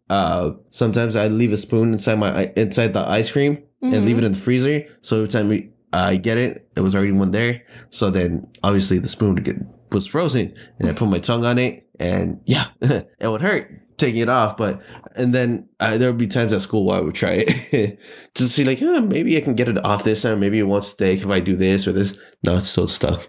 uh, 0.08 0.52
sometimes 0.70 1.16
I'd 1.16 1.32
leave 1.32 1.52
a 1.52 1.56
spoon 1.56 1.92
inside 1.92 2.20
my 2.20 2.52
inside 2.56 2.92
the 2.92 3.00
ice 3.00 3.32
cream 3.32 3.62
and 3.82 4.04
leave 4.04 4.18
it 4.18 4.24
in 4.24 4.32
the 4.32 4.38
freezer. 4.38 4.86
So 5.00 5.16
every 5.16 5.28
time 5.28 5.48
we, 5.48 5.70
I 5.92 6.16
get 6.16 6.38
it, 6.38 6.72
there 6.74 6.84
was 6.84 6.94
already 6.94 7.12
one 7.12 7.32
there. 7.32 7.64
So 7.90 8.10
then 8.10 8.48
obviously 8.62 9.00
the 9.00 9.08
spoon 9.08 9.34
would 9.34 9.44
get, 9.44 9.56
was 9.90 10.06
frozen 10.06 10.54
and 10.78 10.88
I 10.88 10.92
put 10.92 11.08
my 11.08 11.18
tongue 11.18 11.44
on 11.44 11.58
it 11.58 11.88
and 11.98 12.40
yeah, 12.44 12.68
it 12.80 13.08
would 13.22 13.42
hurt 13.42 13.68
taking 13.98 14.20
it 14.20 14.28
off. 14.28 14.56
But, 14.56 14.80
and 15.16 15.34
then 15.34 15.68
uh, 15.80 15.98
there 15.98 16.10
would 16.10 16.18
be 16.18 16.28
times 16.28 16.52
at 16.52 16.62
school 16.62 16.86
where 16.86 16.98
I 16.98 17.00
would 17.00 17.14
try 17.14 17.44
it 17.46 17.98
to 18.34 18.44
see 18.44 18.64
like, 18.64 18.80
maybe 18.80 19.36
I 19.36 19.40
can 19.40 19.54
get 19.54 19.68
it 19.68 19.84
off 19.84 20.04
this 20.04 20.22
time. 20.22 20.40
Maybe 20.40 20.58
it 20.60 20.64
won't 20.64 20.84
stick 20.84 21.20
if 21.20 21.28
I 21.28 21.40
do 21.40 21.56
this 21.56 21.86
or 21.86 21.92
this. 21.92 22.18
No, 22.44 22.58
it's 22.58 22.68
so 22.68 22.86
stuck. 22.86 23.28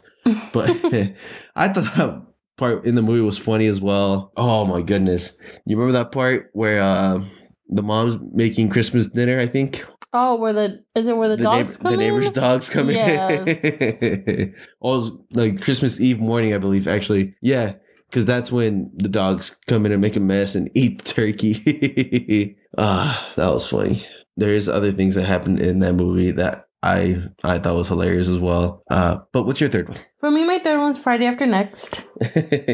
But 0.53 0.69
I 1.55 1.69
thought 1.69 2.26
part 2.57 2.85
in 2.85 2.95
the 2.95 3.01
movie 3.01 3.21
was 3.21 3.37
funny 3.37 3.67
as 3.67 3.79
well. 3.79 4.31
Oh 4.35 4.65
my 4.65 4.81
goodness. 4.81 5.37
You 5.65 5.77
remember 5.77 5.97
that 5.99 6.11
part 6.11 6.49
where, 6.53 6.81
uh, 6.81 7.23
the 7.69 7.83
mom's 7.83 8.17
making 8.33 8.69
Christmas 8.69 9.07
dinner, 9.07 9.39
I 9.39 9.45
think 9.45 9.85
Oh, 10.13 10.35
where 10.35 10.53
the 10.53 10.83
is 10.95 11.07
it 11.07 11.17
where 11.17 11.29
the, 11.29 11.35
the, 11.35 11.43
dogs 11.43 11.77
neighbor, 11.77 11.83
come 11.83 11.91
the 11.91 11.97
neighbor's 11.97 12.31
dogs 12.31 12.69
come 12.69 12.89
in. 12.89 12.97
oh, 13.19 13.43
it 13.47 14.53
was 14.79 15.11
like 15.31 15.61
Christmas 15.61 15.99
Eve 15.99 16.19
morning, 16.19 16.53
I 16.53 16.57
believe. 16.57 16.87
Actually, 16.87 17.35
yeah, 17.41 17.73
because 18.09 18.23
that's 18.23 18.51
when 18.51 18.89
the 18.95 19.09
dogs 19.09 19.57
come 19.67 19.85
in 19.85 19.91
and 19.91 20.01
make 20.01 20.15
a 20.15 20.21
mess 20.21 20.55
and 20.55 20.71
eat 20.73 21.03
the 21.03 21.13
turkey. 21.13 22.57
ah, 22.77 23.31
that 23.35 23.53
was 23.53 23.67
funny. 23.67 24.07
There's 24.37 24.69
other 24.69 24.91
things 24.91 25.15
that 25.15 25.25
happened 25.25 25.59
in 25.59 25.79
that 25.79 25.93
movie 25.93 26.31
that 26.31 26.66
I 26.83 27.23
I 27.43 27.59
thought 27.59 27.75
was 27.75 27.87
hilarious 27.87 28.27
as 28.27 28.39
well. 28.39 28.83
Uh, 28.89 29.19
but 29.31 29.45
what's 29.45 29.59
your 29.59 29.69
third 29.69 29.89
one? 29.89 29.97
For 30.19 30.31
me, 30.31 30.45
my 30.45 30.59
third 30.59 30.79
one's 30.79 30.97
Friday 30.97 31.25
After 31.25 31.45
Next. 31.45 32.05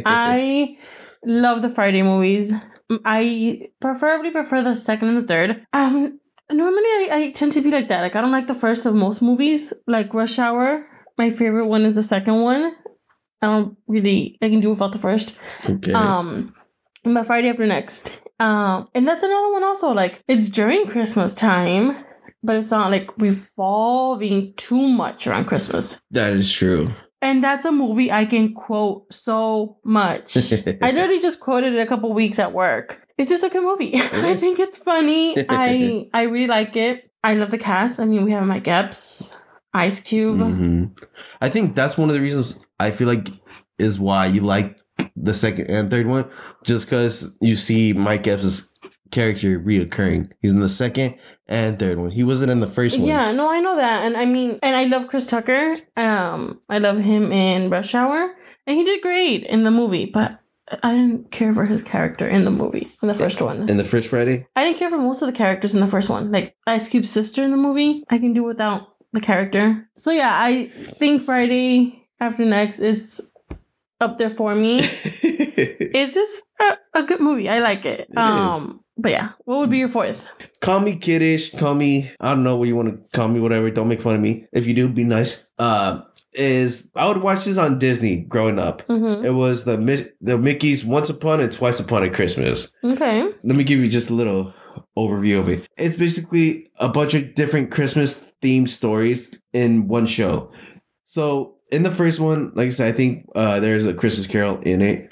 I 0.06 0.78
love 1.26 1.62
the 1.62 1.70
Friday 1.70 2.02
movies. 2.04 2.54
I 3.06 3.70
preferably 3.80 4.32
prefer 4.32 4.62
the 4.62 4.76
second 4.76 5.10
and 5.10 5.18
the 5.18 5.28
third. 5.28 5.66
Um, 5.74 6.20
normally 6.52 6.84
I, 6.84 7.10
I 7.12 7.32
tend 7.32 7.54
to 7.54 7.62
be 7.62 7.72
like 7.72 7.88
that. 7.88 8.02
Like 8.02 8.16
I 8.16 8.22
don't 8.22 8.32
like 8.32 8.48
the 8.48 8.54
first 8.54 8.86
of 8.86 8.94
most 8.94 9.22
movies. 9.22 9.74
Like 9.88 10.14
Rush 10.14 10.38
Hour, 10.38 10.86
my 11.18 11.30
favorite 11.30 11.68
one 11.68 11.84
is 11.84 11.96
the 11.96 12.04
second 12.04 12.42
one. 12.42 12.76
I 13.42 13.48
don't 13.48 13.78
really 13.88 14.38
I 14.42 14.50
can 14.50 14.60
do 14.60 14.72
without 14.72 14.92
the 14.92 14.98
first. 15.00 15.36
okay. 15.68 15.94
Um, 15.94 16.54
but 17.04 17.26
Friday 17.26 17.50
After 17.50 17.66
Next. 17.66 18.20
Um, 18.40 18.90
and 18.94 19.08
that's 19.08 19.24
another 19.24 19.54
one 19.54 19.64
also. 19.64 19.92
Like 19.92 20.24
it's 20.28 20.50
during 20.50 20.88
Christmas 20.88 21.34
time, 21.34 21.96
but 22.44 22.56
it's 22.58 22.72
not 22.72 22.92
like 22.92 23.10
revolving 23.18 24.54
too 24.58 24.88
much 24.90 25.28
around 25.28 25.46
Christmas. 25.46 26.02
that 26.12 26.34
is 26.34 26.52
true. 26.52 26.92
And 27.22 27.42
that's 27.42 27.64
a 27.64 27.72
movie 27.72 28.12
I 28.12 28.26
can 28.26 28.54
quote 28.54 29.12
so 29.14 29.78
much. 29.86 30.36
I 30.36 30.92
literally 30.92 31.22
just 31.22 31.40
quoted 31.40 31.74
it 31.74 31.80
a 31.80 31.86
couple 31.86 32.12
weeks 32.12 32.38
at 32.38 32.52
work. 32.52 33.08
it's 33.18 33.30
just 33.30 33.44
a 33.46 33.50
good 33.50 33.64
movie. 33.64 33.94
I 33.96 34.36
think 34.36 34.60
it's 34.60 34.76
funny. 34.78 35.38
I 35.50 36.10
I 36.14 36.24
really 36.24 36.48
like 36.48 36.76
it. 36.76 37.10
I 37.24 37.36
love 37.36 37.52
the 37.52 37.58
cast. 37.58 38.02
I 38.02 38.06
mean, 38.06 38.26
we 38.26 38.32
have 38.34 38.46
Mike 38.46 38.68
Epps, 38.68 39.38
Ice 39.74 40.02
Cube. 40.02 40.40
hmm 40.40 40.86
I 41.40 41.48
think 41.48 41.76
that's 41.76 41.98
one 41.98 42.10
of 42.10 42.16
the 42.16 42.20
reasons 42.22 42.58
I 42.78 42.92
feel 42.92 43.08
like 43.08 43.30
is 43.80 43.98
why 44.02 44.26
you 44.26 44.42
like 44.42 44.78
the 45.16 45.34
second 45.34 45.70
and 45.70 45.90
third 45.90 46.08
one, 46.08 46.30
just 46.66 46.86
because 46.86 47.34
you 47.40 47.56
see 47.56 47.94
Mike 47.94 48.28
Epps' 48.28 48.73
character 49.14 49.60
reoccurring. 49.60 50.32
He's 50.42 50.52
in 50.52 50.60
the 50.60 50.70
second 50.70 51.16
and 51.48 51.78
third 51.78 52.00
one. 52.00 52.12
He 52.12 52.24
wasn't 52.24 52.52
in 52.52 52.60
the 52.60 52.68
first 52.68 52.98
one. 52.98 53.08
Yeah, 53.08 53.32
no, 53.32 53.50
I 53.50 53.60
know 53.60 53.76
that, 53.76 54.04
and 54.06 54.18
I 54.18 54.26
mean, 54.26 54.60
and 54.62 54.76
I 54.76 54.86
love 54.86 55.08
Chris 55.08 55.28
Tucker. 55.28 55.76
Um, 55.96 56.60
I 56.68 56.80
love 56.80 56.98
him 56.98 57.32
in 57.32 57.70
Rush 57.70 57.94
Hour, 57.96 58.36
and 58.68 58.78
he 58.78 58.84
did 58.84 59.02
great 59.02 59.44
in 59.46 59.64
the 59.64 59.72
movie. 59.72 60.06
But 60.06 60.40
I 60.82 60.92
didn't 60.92 61.32
care 61.32 61.54
for 61.54 61.66
his 61.66 61.84
character 61.84 62.28
in 62.28 62.46
the 62.46 62.52
movie 62.52 62.92
in 63.02 63.08
the 63.08 63.14
first 63.14 63.42
one. 63.42 63.70
In 63.70 63.78
the 63.78 63.84
first 63.84 64.10
Friday. 64.10 64.48
I 64.56 64.64
didn't 64.66 64.78
care 64.78 64.90
for 64.90 64.98
most 64.98 65.22
of 65.22 65.28
the 65.28 65.38
characters 65.38 65.76
in 65.76 65.82
the 65.82 65.88
first 65.88 66.10
one. 66.10 66.32
Like 66.32 66.56
Ice 66.66 66.90
Cube's 66.90 67.12
sister 67.12 67.44
in 67.44 67.52
the 67.52 67.58
movie, 67.58 68.04
I 68.10 68.18
can 68.18 68.34
do 68.34 68.44
without 68.44 68.96
the 69.12 69.22
character. 69.22 69.88
So 69.96 70.12
yeah, 70.12 70.32
I 70.34 70.68
think 70.98 71.22
Friday 71.22 72.08
After 72.20 72.46
Next 72.46 72.80
is 72.80 73.30
up 74.02 74.18
there 74.18 74.30
for 74.30 74.56
me. 74.56 74.80
it's 74.82 76.14
just 76.14 76.44
a, 76.60 76.78
a 76.96 77.04
good 77.04 77.22
movie. 77.22 77.50
I 77.50 77.60
like 77.60 77.86
it. 77.86 78.10
um, 78.18 78.83
but 79.04 79.12
yeah, 79.12 79.30
what 79.46 79.60
would 79.60 79.70
be 79.70 79.78
your 79.78 79.90
fourth? 79.90 80.26
call 80.62 80.80
me 80.80 80.96
kiddish. 80.96 81.52
Call 81.52 81.76
me. 81.76 82.10
I 82.20 82.30
don't 82.34 82.44
know 82.44 82.56
what 82.56 82.68
you 82.68 82.76
want 82.76 82.90
to 82.90 83.18
call 83.18 83.28
me. 83.28 83.40
Whatever. 83.40 83.70
Don't 83.70 83.90
make 83.90 84.02
fun 84.02 84.16
of 84.16 84.22
me. 84.22 84.48
If 84.54 84.66
you 84.66 84.74
do, 84.74 84.88
be 84.88 85.04
nice. 85.04 85.46
Uh, 85.60 86.02
is 86.34 86.90
I 86.96 87.08
would 87.08 87.18
watch 87.18 87.46
this 87.46 87.58
on 87.58 87.78
Disney 87.78 88.22
growing 88.22 88.58
up. 88.58 88.88
Mm-hmm. 88.88 89.26
It 89.26 89.34
was 89.34 89.66
the 89.66 90.12
the 90.22 90.38
Mickey's 90.38 90.84
Once 90.84 91.10
Upon 91.10 91.40
and 91.42 91.52
Twice 91.52 91.80
Upon 91.80 92.02
a 92.04 92.10
Christmas. 92.10 92.74
Okay. 92.84 93.24
Let 93.44 93.56
me 93.56 93.64
give 93.64 93.80
you 93.80 93.90
just 93.90 94.10
a 94.10 94.14
little 94.14 94.54
overview 94.98 95.40
of 95.40 95.50
it. 95.50 95.68
It's 95.78 95.96
basically 95.96 96.72
a 96.78 96.90
bunch 96.90 97.14
of 97.14 97.36
different 97.36 97.72
Christmas 97.72 98.24
themed 98.42 98.70
stories 98.70 99.38
in 99.52 99.88
one 99.88 100.06
show. 100.06 100.52
So 101.06 101.56
in 101.72 101.84
the 101.84 101.92
first 101.92 102.20
one, 102.20 102.52
like 102.56 102.68
I 102.68 102.72
said, 102.72 102.94
I 102.94 102.98
think 102.98 103.28
uh, 103.36 103.60
there's 103.60 103.86
a 103.86 103.94
Christmas 103.94 104.28
Carol 104.28 104.60
in 104.62 104.82
it, 104.82 105.12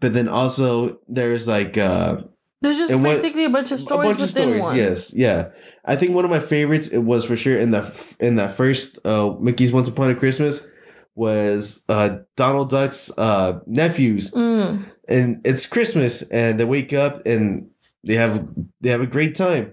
but 0.00 0.14
then 0.14 0.28
also 0.28 1.00
there's 1.08 1.46
like 1.46 1.76
uh, 1.76 2.22
There's 2.64 2.78
just 2.78 2.92
And 2.92 3.02
what- 3.04 3.16
basically 3.16 3.44
a 3.44 3.50
bunch 3.50 3.70
of 3.72 3.78
stories 3.80 4.06
a 4.06 4.08
bunch 4.08 4.20
of 4.22 4.28
within 4.28 4.48
stories. 4.48 4.62
one. 4.62 4.76
Yes, 4.76 5.12
yeah. 5.14 5.48
I 5.84 5.96
think 5.96 6.14
one 6.14 6.24
of 6.24 6.30
my 6.30 6.40
favorites 6.40 6.88
it 6.88 6.98
was 6.98 7.24
for 7.24 7.36
sure 7.36 7.58
in 7.58 7.70
the 7.70 7.82
in 8.20 8.34
that 8.36 8.52
first 8.52 8.98
uh, 9.04 9.34
Mickey's 9.38 9.72
Once 9.72 9.86
Upon 9.88 10.10
a 10.10 10.14
Christmas 10.14 10.66
was 11.14 11.80
uh, 11.88 12.18
Donald 12.36 12.70
Duck's 12.70 13.10
uh, 13.16 13.60
nephews 13.66 14.30
Mm. 14.32 14.84
and 15.08 15.40
it's 15.44 15.66
Christmas, 15.66 16.22
and 16.22 16.58
they 16.58 16.64
wake 16.64 16.92
up 16.92 17.24
and 17.26 17.68
they 18.02 18.14
have 18.14 18.48
they 18.80 18.90
have 18.90 19.00
a 19.02 19.06
great 19.06 19.34
time, 19.34 19.72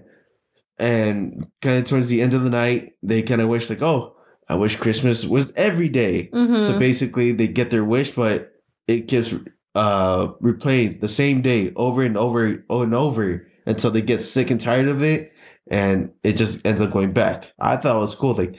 and 0.78 1.46
kind 1.60 1.78
of 1.78 1.84
towards 1.84 2.08
the 2.08 2.22
end 2.22 2.34
of 2.34 2.42
the 2.44 2.50
night, 2.50 2.92
they 3.02 3.22
kind 3.22 3.40
of 3.40 3.48
wish 3.48 3.68
like, 3.70 3.82
oh, 3.82 4.14
I 4.48 4.54
wish 4.56 4.76
Christmas 4.76 5.24
was 5.24 5.52
every 5.56 5.88
day. 5.88 6.28
Mhm. 6.32 6.66
So 6.66 6.78
basically, 6.78 7.32
they 7.32 7.48
get 7.48 7.70
their 7.70 7.84
wish, 7.84 8.10
but 8.14 8.52
it 8.86 9.06
gets 9.08 9.32
uh 9.74 10.28
replayed 10.42 11.00
the 11.00 11.08
same 11.08 11.42
day 11.42 11.72
over 11.76 12.02
and 12.02 12.16
over 12.16 12.64
and 12.68 12.94
over 12.94 13.46
until 13.66 13.90
they 13.90 14.02
get 14.02 14.20
sick 14.20 14.50
and 14.50 14.60
tired 14.60 14.88
of 14.88 15.02
it, 15.02 15.32
and 15.68 16.12
it 16.22 16.34
just 16.34 16.64
ends 16.66 16.80
up 16.82 16.90
going 16.90 17.12
back. 17.12 17.52
I 17.58 17.76
thought 17.76 17.96
it 17.96 18.00
was 18.00 18.14
cool, 18.14 18.34
like 18.34 18.56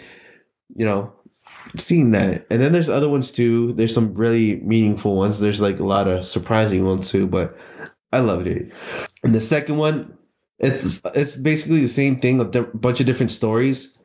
you 0.76 0.86
know, 0.86 1.14
seeing 1.78 2.12
that. 2.12 2.46
And 2.50 2.62
then 2.62 2.72
there's 2.72 2.90
other 2.90 3.10
ones 3.10 3.32
too. 3.32 3.74
There's 3.74 3.94
some 3.94 4.14
really 4.16 4.58
meaningful 4.62 5.16
ones. 5.16 5.40
There's 5.40 5.62
like 5.62 5.80
a 5.80 5.86
lot 5.86 6.08
of 6.08 6.26
surprising 6.26 6.86
ones 6.86 7.10
too, 7.10 7.28
but 7.28 7.58
I 8.12 8.20
loved 8.20 8.48
it. 8.48 8.72
And 9.24 9.34
the 9.34 9.42
second 9.42 9.78
one, 9.78 10.18
it's 10.60 11.02
it's 11.14 11.36
basically 11.36 11.82
the 11.82 11.88
same 11.88 12.20
thing, 12.20 12.40
a 12.40 12.46
di- 12.46 12.62
bunch 12.74 13.00
of 13.00 13.06
different 13.06 13.32
stories, 13.32 13.98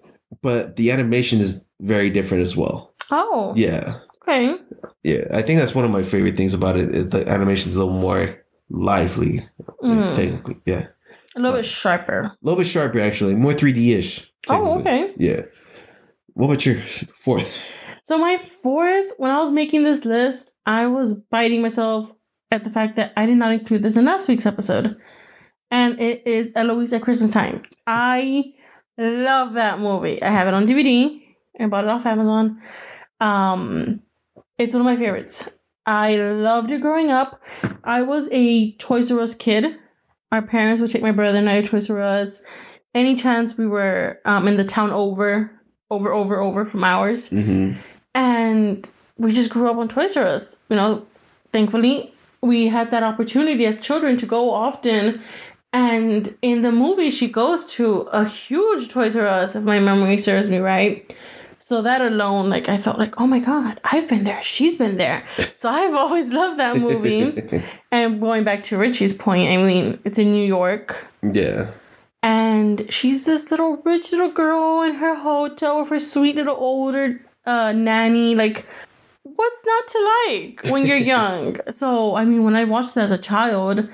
but 0.43 0.77
the 0.77 0.91
animation 0.91 1.41
is 1.41 1.65
very 1.81 2.11
different 2.11 2.43
as 2.43 2.57
well. 2.57 2.95
Oh. 3.11 3.53
Yeah. 3.57 3.99
Okay. 4.28 4.56
Yeah. 5.02 5.25
I 5.32 5.42
think 5.42 5.58
that's 5.58 5.75
one 5.75 5.85
of 5.85 5.90
my 5.90 6.02
favorite 6.02 6.37
things 6.37 6.52
about 6.54 6.76
it 6.76 6.94
is 6.94 7.08
the 7.08 7.26
animation's 7.28 7.76
a 7.76 7.85
little 7.85 7.99
more 7.99 8.37
lively, 8.68 9.49
Mm. 9.82 10.12
technically. 10.14 10.61
Yeah. 10.66 10.88
A 11.37 11.40
little 11.40 11.56
bit 11.56 11.64
sharper. 11.64 12.20
A 12.20 12.37
little 12.42 12.58
bit 12.58 12.66
sharper 12.66 13.00
actually, 13.00 13.35
more 13.37 13.52
3D-ish. 13.54 14.30
Oh, 14.50 14.80
okay. 14.80 15.14
Yeah. 15.16 15.42
What 16.35 16.47
about 16.47 16.66
your 16.66 16.76
fourth? 16.76 17.58
So 18.04 18.18
my 18.18 18.37
fourth, 18.37 19.06
when 19.18 19.30
I 19.30 19.38
was 19.38 19.50
making 19.52 19.85
this 19.85 20.04
list, 20.04 20.52
I 20.66 20.87
was 20.87 21.14
biting 21.30 21.62
myself 21.62 22.12
at 22.50 22.64
the 22.64 22.70
fact 22.70 22.97
that 22.97 23.12
I 23.16 23.26
did 23.26 23.37
not 23.37 23.52
include 23.52 23.82
this 23.82 23.97
in 23.97 24.04
last 24.04 24.28
week's 24.28 24.47
episode. 24.47 24.97
And 25.70 26.00
it 26.00 26.26
is 26.26 26.52
Eloise 26.56 26.92
at 26.94 27.02
Christmas 27.02 27.30
Time. 27.32 27.62
I 27.87 28.44
love 28.97 29.52
that 29.54 29.78
movie. 29.80 30.20
I 30.23 30.30
have 30.30 30.49
it 30.49 30.54
on 30.54 30.66
DVD. 30.66 31.20
I 31.61 31.66
bought 31.66 31.85
it 31.85 31.90
off 31.90 32.06
Amazon. 32.06 32.61
Um, 33.20 34.00
it's 34.59 34.75
one 34.75 34.81
of 34.81 34.85
my 34.87 34.97
favorites. 34.97 35.49
I 35.87 36.17
loved 36.17 36.71
it 36.71 36.81
growing 36.83 37.11
up. 37.11 37.43
I 37.85 38.03
was 38.03 38.29
a 38.31 38.73
Toys 38.73 39.11
R 39.11 39.21
Us 39.21 39.35
kid. 39.35 39.77
Our 40.31 40.43
parents 40.43 40.81
would 40.81 40.91
take 40.91 41.03
my 41.03 41.12
brother 41.12 41.38
and 41.38 41.49
I 41.49 41.62
to 41.62 41.69
Toys 41.69 41.88
R 41.88 42.00
Us. 42.00 42.43
Any 42.95 43.15
chance 43.17 43.57
we 43.57 43.67
were 43.67 44.19
um, 44.25 44.47
in 44.49 44.57
the 44.57 44.65
town 44.65 44.91
over, 44.91 45.50
over, 45.91 46.12
over, 46.12 46.41
over 46.41 46.65
from 46.65 46.85
ours 46.85 47.31
Mm-hmm. 47.31 47.79
and 48.15 48.88
we 49.17 49.33
just 49.33 49.50
grew 49.50 49.69
up 49.71 49.77
on 49.77 49.88
Toys 49.88 50.17
R 50.17 50.27
Us. 50.27 50.61
You 50.69 50.77
know, 50.77 51.07
thankfully, 51.53 52.12
we 52.43 52.69
had 52.69 52.91
that 52.91 53.03
opportunity 53.03 53.65
as 53.67 53.79
children 53.81 54.17
to 54.19 54.27
go 54.27 54.50
often. 54.53 55.21
And 55.73 56.37
in 56.41 56.62
the 56.62 56.73
movie, 56.73 57.11
she 57.11 57.29
goes 57.29 57.67
to 57.73 58.03
a 58.12 58.25
huge 58.27 58.91
Toys 58.91 59.17
R 59.17 59.27
Us, 59.27 59.57
if 59.57 59.65
my 59.65 59.79
memory 59.81 60.19
serves 60.19 60.49
me 60.49 60.59
right. 60.59 61.15
So 61.68 61.82
that 61.82 62.00
alone, 62.00 62.48
like, 62.48 62.70
I 62.70 62.78
felt 62.78 62.98
like, 62.98 63.20
oh 63.20 63.26
my 63.26 63.40
God, 63.40 63.78
I've 63.84 64.08
been 64.08 64.25
there. 64.25 64.40
She's 64.40 64.76
been 64.76 64.96
there. 64.96 65.22
So 65.58 65.68
I've 65.78 65.94
always 65.94 66.30
loved 66.30 66.58
that 66.58 66.78
movie. 66.78 67.62
and 67.92 68.18
going 68.18 68.42
back 68.42 68.64
to 68.64 68.78
Richie's 68.78 69.12
point, 69.12 69.50
I 69.50 69.58
mean, 69.58 70.00
it's 70.02 70.18
in 70.18 70.32
New 70.32 70.46
York 70.46 71.06
yeah. 71.22 71.72
and 72.22 72.90
she's 72.90 73.26
this 73.26 73.50
little 73.50 73.82
rich 73.84 74.12
little 74.12 74.30
girl 74.30 74.80
in 74.80 74.94
her 74.94 75.14
hotel 75.16 75.80
with 75.80 75.90
her 75.90 75.98
sweet 75.98 76.37
little 76.37 76.56
older 76.56 77.20
uh, 77.44 77.72
nanny. 77.72 78.34
Like, 78.34 78.64
what's 79.25 79.62
not 79.66 79.88
to 79.88 80.22
like 80.30 80.72
when 80.72 80.87
you're 80.87 80.96
young? 81.16 81.58
so, 81.70 82.14
I 82.14 82.25
mean, 82.25 82.44
when 82.44 82.56
I 82.56 82.64
watched 82.64 82.96
it 82.96 83.00
as 83.00 83.10
a 83.10 83.18
child, 83.18 83.90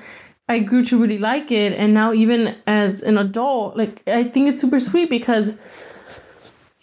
I 0.47 0.59
grew 0.59 0.85
to 0.85 0.97
really 0.97 1.17
like 1.17 1.51
it, 1.51 1.73
and 1.73 1.93
now 1.93 2.13
even 2.13 2.55
as 2.67 3.03
an 3.03 3.17
adult, 3.17 3.75
like 3.75 4.01
I 4.07 4.23
think 4.23 4.47
it's 4.47 4.61
super 4.61 4.79
sweet 4.79 5.09
because 5.09 5.57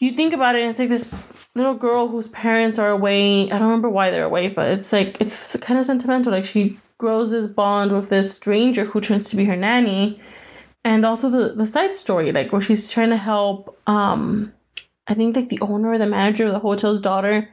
you 0.02 0.12
think 0.12 0.34
about 0.34 0.56
it, 0.56 0.62
and 0.62 0.70
it's 0.70 0.78
like 0.78 0.88
this 0.88 1.08
little 1.54 1.74
girl 1.74 2.08
whose 2.08 2.28
parents 2.28 2.78
are 2.78 2.90
away. 2.90 3.50
I 3.50 3.58
don't 3.58 3.68
remember 3.68 3.90
why 3.90 4.10
they're 4.10 4.24
away, 4.24 4.48
but 4.48 4.70
it's 4.70 4.92
like 4.92 5.20
it's 5.20 5.56
kind 5.56 5.78
of 5.78 5.86
sentimental. 5.86 6.32
Like 6.32 6.44
she 6.44 6.78
grows 6.98 7.32
this 7.32 7.46
bond 7.46 7.92
with 7.92 8.08
this 8.10 8.32
stranger 8.32 8.84
who 8.84 9.00
turns 9.00 9.28
to 9.28 9.36
be 9.36 9.44
her 9.44 9.56
nanny 9.56 10.20
and 10.84 11.04
also 11.04 11.28
the 11.28 11.52
the 11.54 11.66
side 11.66 11.94
story 11.94 12.30
like 12.30 12.52
where 12.52 12.62
she's 12.62 12.88
trying 12.88 13.10
to 13.10 13.16
help 13.16 13.76
um 13.88 14.52
i 15.08 15.14
think 15.14 15.34
like 15.34 15.48
the 15.48 15.60
owner 15.60 15.90
or 15.90 15.98
the 15.98 16.06
manager 16.06 16.46
of 16.46 16.52
the 16.52 16.60
hotel's 16.60 17.00
daughter 17.00 17.48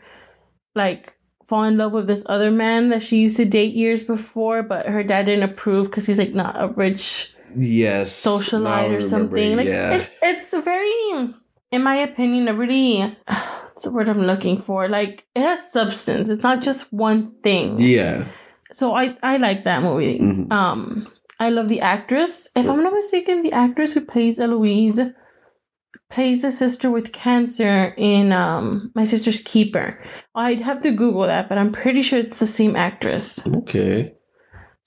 like 0.75 1.15
fall 1.47 1.63
in 1.63 1.77
love 1.77 1.91
with 1.91 2.05
this 2.05 2.23
other 2.27 2.51
man 2.51 2.89
that 2.89 3.01
she 3.01 3.17
used 3.17 3.37
to 3.37 3.45
date 3.45 3.73
years 3.73 4.03
before 4.03 4.61
but 4.61 4.85
her 4.85 5.03
dad 5.03 5.25
didn't 5.25 5.49
approve 5.49 5.87
because 5.87 6.05
he's 6.05 6.19
like 6.19 6.33
not 6.33 6.55
a 6.55 6.67
rich 6.67 7.33
Yes. 7.57 8.23
Socialite 8.23 8.95
or 8.95 9.01
something 9.01 9.57
like 9.57 9.67
yeah. 9.67 9.93
it, 9.95 10.09
it's 10.21 10.51
very 10.51 11.33
in 11.71 11.83
my 11.83 11.95
opinion 11.95 12.47
a 12.47 12.53
really 12.53 13.01
what's 13.27 13.83
the 13.83 13.91
word 13.91 14.09
i'm 14.09 14.21
looking 14.21 14.59
for 14.59 14.87
like 14.89 15.25
it 15.35 15.41
has 15.41 15.71
substance 15.71 16.29
it's 16.29 16.43
not 16.43 16.61
just 16.61 16.91
one 16.91 17.23
thing 17.41 17.77
yeah. 17.79 18.27
so 18.71 18.93
I 18.93 19.17
I 19.23 19.37
like 19.37 19.63
that 19.63 19.81
movie. 19.81 20.19
Mhm. 20.19 20.51
Um, 20.51 21.07
I 21.39 21.49
love 21.49 21.69
the 21.69 21.81
actress. 21.81 22.49
If 22.55 22.67
I'm 22.67 22.83
not 22.83 22.93
mistaken, 22.93 23.41
the 23.43 23.53
actress 23.53 23.93
who 23.93 24.01
plays 24.05 24.39
Eloise 24.39 24.99
plays 26.09 26.41
the 26.41 26.51
sister 26.51 26.91
with 26.91 27.13
cancer 27.13 27.93
in 27.97 28.31
um 28.31 28.91
My 28.95 29.05
Sister's 29.05 29.41
Keeper. 29.41 30.03
I'd 30.35 30.61
have 30.61 30.81
to 30.83 30.91
Google 30.91 31.23
that, 31.23 31.47
but 31.49 31.57
I'm 31.57 31.71
pretty 31.71 32.01
sure 32.01 32.19
it's 32.19 32.39
the 32.39 32.47
same 32.47 32.75
actress. 32.75 33.39
Okay. 33.47 34.13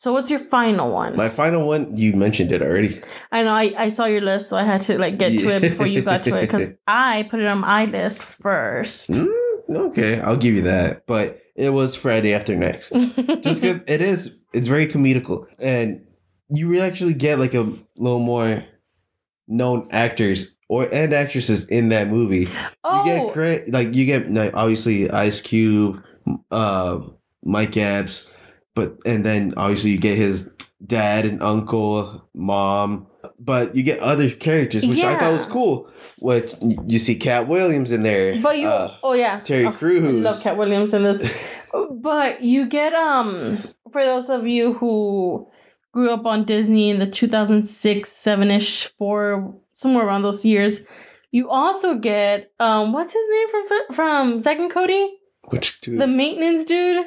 So 0.02 0.12
what's 0.12 0.32
your 0.32 0.40
final 0.40 0.92
one? 0.92 1.14
My 1.14 1.28
final 1.28 1.64
one, 1.64 1.96
you 1.96 2.14
mentioned 2.14 2.50
it 2.50 2.60
already. 2.60 3.00
I 3.30 3.44
know 3.44 3.52
I, 3.52 3.72
I 3.78 3.88
saw 3.88 4.06
your 4.06 4.20
list, 4.20 4.48
so 4.48 4.56
I 4.56 4.64
had 4.64 4.80
to 4.80 4.98
like 4.98 5.16
get 5.16 5.38
to 5.38 5.48
it 5.48 5.60
before 5.60 5.86
you 5.86 6.02
got 6.02 6.24
to 6.24 6.36
it 6.36 6.40
because 6.40 6.70
I 6.88 7.28
put 7.30 7.38
it 7.38 7.46
on 7.46 7.60
my 7.60 7.84
list 7.84 8.20
first. 8.20 9.12
Mm, 9.12 9.30
okay, 9.70 10.20
I'll 10.20 10.36
give 10.36 10.56
you 10.56 10.62
that. 10.62 11.06
But 11.06 11.40
it 11.54 11.70
was 11.70 11.94
Friday 11.94 12.34
after 12.34 12.56
next. 12.56 12.90
Just 13.42 13.62
because 13.62 13.80
it 13.86 14.00
is, 14.00 14.36
it's 14.52 14.66
very 14.66 14.88
comedical. 14.88 15.46
And 15.60 16.04
you 16.48 16.66
really 16.66 16.84
actually 16.84 17.14
get 17.14 17.38
like 17.38 17.54
a 17.54 17.72
little 17.96 18.18
more 18.18 18.64
known 19.46 19.86
actors 19.92 20.56
or 20.68 20.92
and 20.92 21.12
actresses 21.14 21.64
in 21.66 21.90
that 21.90 22.08
movie. 22.08 22.48
oh, 22.82 23.04
You 23.04 23.12
get 23.12 23.32
credit, 23.32 23.72
like 23.72 23.94
you 23.94 24.04
get 24.06 24.28
like, 24.28 24.52
obviously 24.56 25.08
Ice 25.12 25.40
Cube, 25.40 26.02
uh, 26.50 26.98
Mike 27.44 27.76
Epps, 27.76 28.31
but 28.74 28.96
and 29.04 29.24
then 29.24 29.54
obviously 29.56 29.90
you 29.90 29.98
get 29.98 30.16
his 30.16 30.50
dad 30.84 31.24
and 31.24 31.42
uncle, 31.42 32.28
mom, 32.34 33.06
but 33.38 33.74
you 33.76 33.82
get 33.82 34.00
other 34.00 34.28
characters, 34.30 34.86
which 34.86 34.98
I 35.04 35.16
thought 35.18 35.32
was 35.32 35.46
cool. 35.46 35.88
Which 36.18 36.54
you 36.86 36.98
see 36.98 37.16
Katt 37.16 37.48
Williams 37.48 37.92
in 37.92 38.02
there. 38.02 38.40
But 38.40 38.58
you, 38.58 38.68
uh, 38.68 38.96
oh 39.02 39.12
yeah, 39.12 39.40
Terry 39.40 39.66
Oh, 39.66 39.68
I 39.70 39.72
Crews. 39.72 40.20
love 40.22 40.42
Katt 40.42 40.56
Williams 40.56 40.92
in 40.94 41.02
this. 41.04 41.60
but 41.90 42.42
you 42.42 42.66
get 42.66 42.92
um 42.94 43.58
for 43.92 44.02
those 44.02 44.30
of 44.30 44.46
you 44.46 44.74
who 44.74 45.48
grew 45.92 46.10
up 46.10 46.24
on 46.26 46.44
Disney 46.44 46.88
in 46.90 46.98
the 46.98 47.06
2006, 47.06 48.08
7ish, 48.10 48.86
4 48.96 49.54
somewhere 49.74 50.06
around 50.06 50.22
those 50.22 50.44
years, 50.44 50.86
you 51.30 51.50
also 51.50 51.96
get 51.96 52.50
um 52.58 52.92
what's 52.92 53.12
his 53.12 53.22
name 53.30 53.48
from 53.50 53.94
from 53.94 54.42
Zack 54.42 54.58
and 54.58 54.70
Cody? 54.70 55.18
which 55.48 55.80
dude? 55.80 56.00
The 56.00 56.06
maintenance 56.06 56.64
dude. 56.64 57.06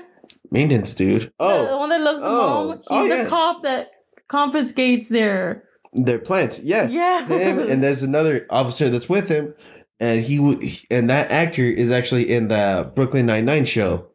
Maintenance 0.55 0.93
dude. 0.93 1.31
The, 1.39 1.67
the 1.69 1.77
one 1.77 1.89
that 1.89 2.01
loves 2.01 2.19
the 2.19 2.25
Oh. 2.27 2.67
mom. 2.67 2.81
Oh, 2.88 3.03
He's 3.03 3.12
Oh, 3.12 3.15
the 3.17 3.24
yeah. 3.24 3.29
cop 3.29 3.63
that 3.63 3.91
confiscates 4.27 5.09
their 5.09 5.63
they're 5.93 6.19
plants. 6.19 6.59
Yeah. 6.63 6.88
Yeah. 6.89 7.25
him 7.27 7.59
and 7.59 7.83
there's 7.83 8.03
another 8.03 8.45
officer 8.50 8.89
that's 8.89 9.07
with 9.07 9.29
him 9.29 9.53
and 10.00 10.24
he 10.25 10.38
w- 10.38 10.59
and 10.91 11.09
that 11.09 11.31
actor 11.31 11.63
is 11.63 11.89
actually 11.91 12.29
in 12.29 12.50
the 12.50 12.91
brooklyn 12.95 13.25
99 13.25 13.65
show 13.65 14.07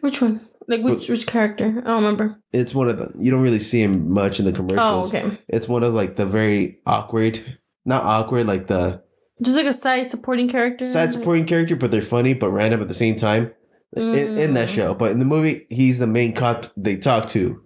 which 0.00 0.20
one? 0.22 0.40
Like 0.68 0.82
which 0.82 1.08
which 1.08 1.26
character? 1.26 1.66
I 1.84 1.88
don't 1.88 2.02
remember. 2.04 2.36
it's 2.52 2.74
one 2.74 2.88
of 2.88 2.96
the 2.98 3.12
you 3.18 3.30
don't 3.30 3.42
really 3.42 3.58
see 3.58 3.82
him 3.82 4.10
much 4.12 4.38
in 4.40 4.46
the 4.46 4.52
commercials. 4.52 5.12
Oh, 5.12 5.16
okay. 5.18 5.38
it's 5.48 5.68
one 5.68 5.82
of 5.84 5.92
like 5.94 6.16
the 6.16 6.26
very 6.26 6.78
awkward 6.86 7.40
not 7.84 8.02
awkward 8.04 8.46
like 8.46 8.66
the 8.68 9.02
Just 9.42 9.56
like 9.56 9.66
a 9.66 9.72
side 9.72 10.10
supporting 10.10 10.48
character. 10.48 10.84
side 10.90 11.12
supporting 11.12 11.46
character 11.46 11.76
but 11.76 11.90
they're 11.92 12.02
funny 12.16 12.32
but 12.34 12.50
random 12.50 12.80
at 12.80 12.88
the 12.88 12.94
same 13.04 13.16
time 13.16 13.52
in, 13.96 14.36
in 14.38 14.54
that 14.54 14.68
Mm. 14.68 14.74
show 14.74 14.94
but 14.94 15.10
in 15.10 15.18
the 15.18 15.24
movie 15.24 15.66
he's 15.70 15.98
the 15.98 16.06
main 16.06 16.32
cop 16.34 16.66
they 16.76 16.96
talk 16.96 17.28
to 17.30 17.62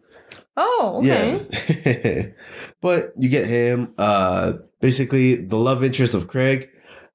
Oh, 0.56 1.00
okay. 1.04 1.46
yeah 1.84 2.26
but 2.80 3.12
you 3.18 3.28
get 3.28 3.46
him 3.46 3.92
uh 3.98 4.54
basically 4.80 5.34
the 5.34 5.56
love 5.58 5.84
interest 5.84 6.14
of 6.14 6.28
craig 6.28 6.68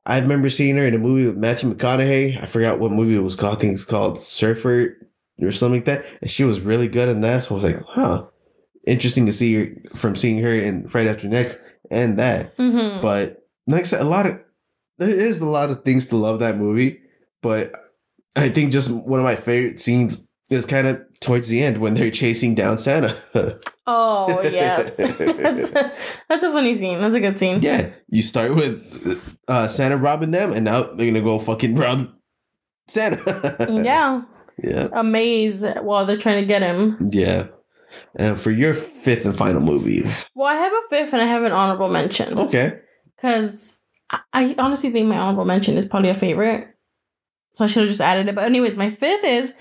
I 0.05 0.17
remember 0.19 0.49
seeing 0.49 0.77
her 0.77 0.83
in 0.87 0.95
a 0.95 0.97
movie 0.97 1.27
with 1.27 1.37
Matthew 1.37 1.71
McConaughey. 1.71 2.41
I 2.41 2.47
forgot 2.47 2.79
what 2.79 2.91
movie 2.91 3.15
it 3.15 3.19
was 3.19 3.35
called. 3.35 3.57
I 3.57 3.59
think 3.61 3.73
it's 3.75 3.85
called 3.85 4.19
Surfer 4.19 4.97
or 5.39 5.51
something 5.51 5.75
like 5.81 5.85
that. 5.85 6.03
And 6.23 6.31
she 6.31 6.43
was 6.43 6.59
really 6.59 6.87
good 6.87 7.07
in 7.07 7.21
that. 7.21 7.43
So 7.43 7.51
I 7.51 7.53
was 7.53 7.63
like, 7.63 7.83
huh. 7.87 8.25
Interesting 8.87 9.27
to 9.27 9.31
see 9.31 9.53
her 9.53 9.75
from 9.95 10.15
seeing 10.15 10.41
her 10.41 10.49
in 10.49 10.87
Friday 10.87 11.07
After 11.11 11.27
Next 11.27 11.59
and 11.91 12.17
that. 12.17 12.57
Mm-hmm. 12.57 12.99
But 12.99 13.45
like 13.67 13.81
I 13.81 13.83
said, 13.83 14.01
a 14.01 14.05
lot 14.05 14.25
of 14.25 14.39
there 14.97 15.07
is 15.07 15.39
a 15.39 15.45
lot 15.45 15.69
of 15.69 15.83
things 15.83 16.07
to 16.07 16.15
love 16.15 16.39
that 16.39 16.57
movie. 16.57 16.99
But 17.43 17.71
I 18.35 18.49
think 18.49 18.71
just 18.71 18.89
one 18.89 19.19
of 19.19 19.25
my 19.25 19.35
favorite 19.35 19.79
scenes 19.79 20.23
is 20.49 20.65
kind 20.65 20.87
of 20.87 21.01
towards 21.19 21.47
the 21.47 21.63
end 21.63 21.77
when 21.77 21.93
they're 21.93 22.11
chasing 22.11 22.55
down 22.55 22.77
Santa. 22.77 23.15
Oh 23.87 24.41
yeah, 24.43 24.83
that's, 24.97 24.99
a, 25.71 25.91
that's 26.29 26.43
a 26.45 26.51
funny 26.53 26.75
scene. 26.75 27.01
That's 27.01 27.15
a 27.15 27.19
good 27.19 27.37
scene. 27.39 27.59
yeah, 27.61 27.89
you 28.07 28.21
start 28.21 28.55
with 28.55 29.33
uh, 29.49 29.67
Santa 29.67 29.97
robbing 29.97 30.31
them, 30.31 30.53
and 30.53 30.63
now 30.63 30.83
they're 30.93 31.07
gonna 31.07 31.19
go 31.21 31.39
fucking 31.39 31.75
rob 31.75 32.07
Santa. 32.87 33.67
Yeah, 33.83 34.21
yeah, 34.63 34.87
a 34.93 35.03
maze 35.03 35.65
while 35.81 36.05
they're 36.05 36.15
trying 36.15 36.41
to 36.41 36.47
get 36.47 36.61
him. 36.61 36.97
yeah. 37.11 37.47
And 38.15 38.39
for 38.39 38.51
your 38.51 38.73
fifth 38.75 39.25
and 39.25 39.35
final 39.35 39.59
movie, 39.61 40.03
Well, 40.35 40.47
I 40.47 40.55
have 40.55 40.71
a 40.71 40.81
fifth 40.89 41.11
and 41.11 41.21
I 41.21 41.25
have 41.25 41.43
an 41.43 41.51
honorable 41.51 41.89
mention 41.89 42.37
okay, 42.37 42.79
because 43.17 43.77
I, 44.09 44.19
I 44.31 44.55
honestly 44.57 44.91
think 44.91 45.09
my 45.09 45.17
honorable 45.17 45.45
mention 45.45 45.75
is 45.77 45.85
probably 45.85 46.09
a 46.09 46.13
favorite. 46.15 46.70
So 47.53 47.65
I 47.65 47.67
should 47.67 47.81
have 47.81 47.89
just 47.89 48.01
added 48.01 48.27
it. 48.29 48.35
But 48.35 48.45
anyways, 48.45 48.75
my 48.77 48.89
fifth 48.89 49.23
is 49.23 49.53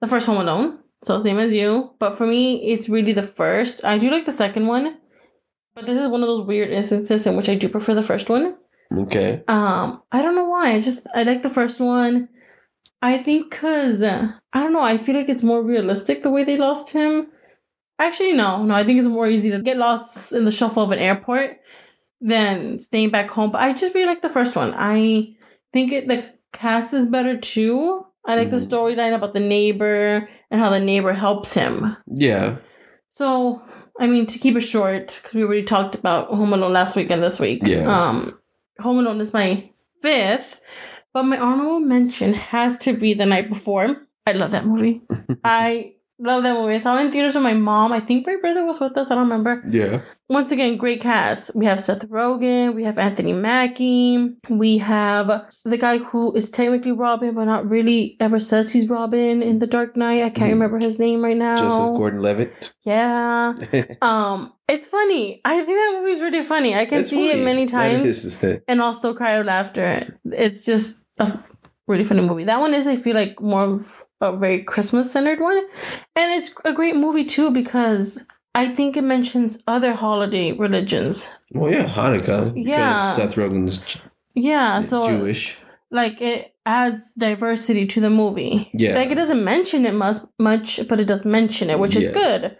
the 0.00 0.08
first 0.08 0.26
Home 0.26 0.38
Alone. 0.38 0.78
So 1.04 1.18
same 1.18 1.38
as 1.38 1.52
you, 1.52 1.94
but 1.98 2.16
for 2.16 2.26
me, 2.26 2.62
it's 2.72 2.88
really 2.88 3.12
the 3.12 3.24
first. 3.24 3.84
I 3.84 3.98
do 3.98 4.10
like 4.10 4.24
the 4.24 4.30
second 4.32 4.68
one, 4.68 4.98
but 5.74 5.84
this 5.84 5.98
is 5.98 6.06
one 6.08 6.22
of 6.22 6.28
those 6.28 6.46
weird 6.46 6.70
instances 6.70 7.26
in 7.26 7.36
which 7.36 7.48
I 7.48 7.56
do 7.56 7.68
prefer 7.68 7.94
the 7.94 8.04
first 8.04 8.28
one. 8.28 8.54
okay, 8.92 9.42
Um, 9.48 10.00
I 10.12 10.22
don't 10.22 10.36
know 10.36 10.48
why. 10.48 10.74
I 10.74 10.80
just 10.80 11.06
I 11.14 11.24
like 11.24 11.42
the 11.42 11.50
first 11.50 11.80
one. 11.80 12.28
I 13.00 13.18
think 13.18 13.50
because 13.50 14.04
uh, 14.04 14.30
I 14.52 14.60
don't 14.62 14.72
know. 14.72 14.80
I 14.82 14.96
feel 14.96 15.16
like 15.16 15.28
it's 15.28 15.42
more 15.42 15.60
realistic 15.60 16.22
the 16.22 16.30
way 16.30 16.44
they 16.44 16.56
lost 16.56 16.90
him. 16.90 17.26
Actually, 17.98 18.32
no, 18.34 18.62
no. 18.64 18.74
I 18.74 18.84
think 18.84 18.98
it's 19.00 19.08
more 19.08 19.26
easy 19.26 19.50
to 19.50 19.60
get 19.60 19.76
lost 19.78 20.32
in 20.32 20.44
the 20.44 20.52
shuffle 20.52 20.84
of 20.84 20.92
an 20.92 21.00
airport 21.00 21.58
than 22.20 22.78
staying 22.78 23.10
back 23.10 23.28
home. 23.28 23.50
But 23.50 23.62
I 23.62 23.72
just 23.72 23.92
really 23.94 24.06
like 24.06 24.22
the 24.22 24.28
first 24.28 24.54
one. 24.54 24.72
I 24.76 25.34
think 25.72 25.90
it 25.90 26.06
the 26.06 26.30
cast 26.52 26.94
is 26.94 27.06
better 27.06 27.36
too. 27.38 28.04
I 28.26 28.36
like 28.36 28.50
the 28.50 28.56
Mhm. 28.58 28.68
storyline 28.68 29.14
about 29.14 29.34
the 29.34 29.40
neighbor 29.40 30.28
and 30.50 30.60
how 30.60 30.70
the 30.70 30.78
neighbor 30.80 31.12
helps 31.12 31.54
him. 31.54 31.96
yeah, 32.06 32.58
So, 33.10 33.60
I 34.00 34.06
mean, 34.06 34.26
to 34.26 34.38
keep 34.38 34.56
it 34.56 34.60
short, 34.62 35.18
because 35.20 35.34
we 35.34 35.42
already 35.44 35.64
talked 35.64 35.94
about 35.94 36.28
Home 36.28 36.52
Alone 36.52 36.72
last 36.72 36.96
week 36.96 37.10
and 37.10 37.22
this 37.22 37.38
week. 37.40 37.60
Yeah. 37.64 37.86
Um, 37.86 38.38
Home 38.80 38.98
Alone 38.98 39.20
is 39.20 39.32
my 39.34 39.70
fifth, 40.02 40.62
but 41.12 41.24
my 41.24 41.36
honorable 41.38 41.80
mention 41.80 42.32
has 42.32 42.78
to 42.78 42.92
be 42.94 43.12
The 43.14 43.26
Night 43.26 43.48
Before. 43.50 44.06
I 44.26 44.32
love 44.32 44.52
that 44.52 44.66
movie. 44.66 45.02
I 45.44 45.94
love 46.18 46.42
that 46.44 46.54
movie. 46.54 46.74
I 46.74 46.78
saw 46.78 46.96
it 46.98 47.06
in 47.06 47.12
theaters 47.12 47.34
with 47.34 47.42
my 47.44 47.52
mom. 47.54 47.92
I 47.92 48.00
think 48.00 48.26
my 48.26 48.36
brother 48.36 48.64
was 48.64 48.78
with 48.80 48.96
us. 48.96 49.10
I 49.10 49.14
don't 49.14 49.24
remember. 49.24 49.62
yeah, 49.68 50.00
Once 50.28 50.52
again, 50.52 50.76
great 50.76 51.00
cast. 51.00 51.54
We 51.56 51.66
have 51.66 51.80
Seth 51.80 52.08
Rogen. 52.08 52.74
We 52.74 52.84
have 52.84 52.98
Anthony 52.98 53.32
Mackie. 53.32 54.34
We 54.48 54.78
have 54.78 55.46
the 55.64 55.76
guy 55.78 55.98
who 55.98 56.34
is 56.34 56.50
technically 56.50 56.92
Robin, 56.92 57.34
but 57.34 57.44
not 57.44 57.68
really 57.68 58.16
ever 58.20 58.38
says 58.38 58.72
he's 58.72 58.88
Robin 58.88 59.42
in 59.42 59.58
The 59.58 59.66
Dark 59.66 59.96
Knight. 59.96 60.22
I 60.22 60.30
can't 60.30 60.50
Mhm. 60.50 60.54
remember 60.54 60.78
his 60.78 60.98
name 60.98 61.22
right 61.24 61.36
now. 61.36 61.56
Joseph 61.56 61.96
Gordon-Levitt. 61.98 62.74
Yeah. 62.84 63.54
Um, 64.02 64.52
it's 64.68 64.86
funny. 64.86 65.40
I 65.44 65.56
think 65.56 65.68
that 65.68 65.98
movie's 66.00 66.20
really 66.20 66.42
funny. 66.42 66.74
I 66.74 66.86
can 66.86 67.00
It's 67.00 67.10
see 67.10 67.28
funny. 67.30 67.40
it 67.42 67.44
many 67.44 67.66
times 67.66 68.36
and 68.68 68.80
I'll 68.80 68.94
still 68.94 69.14
cry 69.14 69.32
of 69.32 69.46
laughter. 69.46 70.18
It's 70.24 70.64
just 70.64 71.04
a 71.18 71.24
f- 71.24 71.50
really 71.86 72.04
funny 72.04 72.20
mm-hmm. 72.20 72.30
movie. 72.30 72.44
That 72.44 72.60
one 72.60 72.74
is, 72.74 72.86
I 72.86 72.96
feel 72.96 73.14
like, 73.14 73.40
more 73.40 73.64
of 73.64 74.02
a 74.20 74.36
very 74.36 74.62
Christmas 74.62 75.10
centered 75.10 75.40
one, 75.40 75.58
and 76.16 76.32
it's 76.34 76.50
a 76.64 76.72
great 76.72 76.96
movie 76.96 77.24
too 77.24 77.50
because 77.50 78.24
I 78.54 78.68
think 78.68 78.96
it 78.96 79.02
mentions 79.02 79.58
other 79.66 79.94
holiday 79.94 80.52
religions. 80.52 81.28
well, 81.52 81.72
yeah, 81.72 81.88
Hanukkah. 81.88 82.52
Because 82.52 82.66
Yeah. 82.66 83.12
Seth 83.12 83.34
Rogen's 83.34 83.98
Yeah, 84.34 84.80
so 84.80 85.08
Jewish. 85.08 85.58
like 85.90 86.20
it 86.20 86.54
adds 86.64 87.12
diversity 87.14 87.86
to 87.86 88.00
the 88.00 88.10
movie. 88.10 88.70
Yeah. 88.74 88.94
like 88.94 89.10
it 89.10 89.16
doesn't 89.16 89.42
mention 89.42 89.86
it 89.86 89.94
much, 89.94 90.18
much, 90.38 90.80
but 90.88 91.00
it 91.00 91.06
does 91.06 91.24
mention 91.24 91.70
it, 91.70 91.78
which 91.78 91.96
is 91.96 92.08
good. 92.10 92.56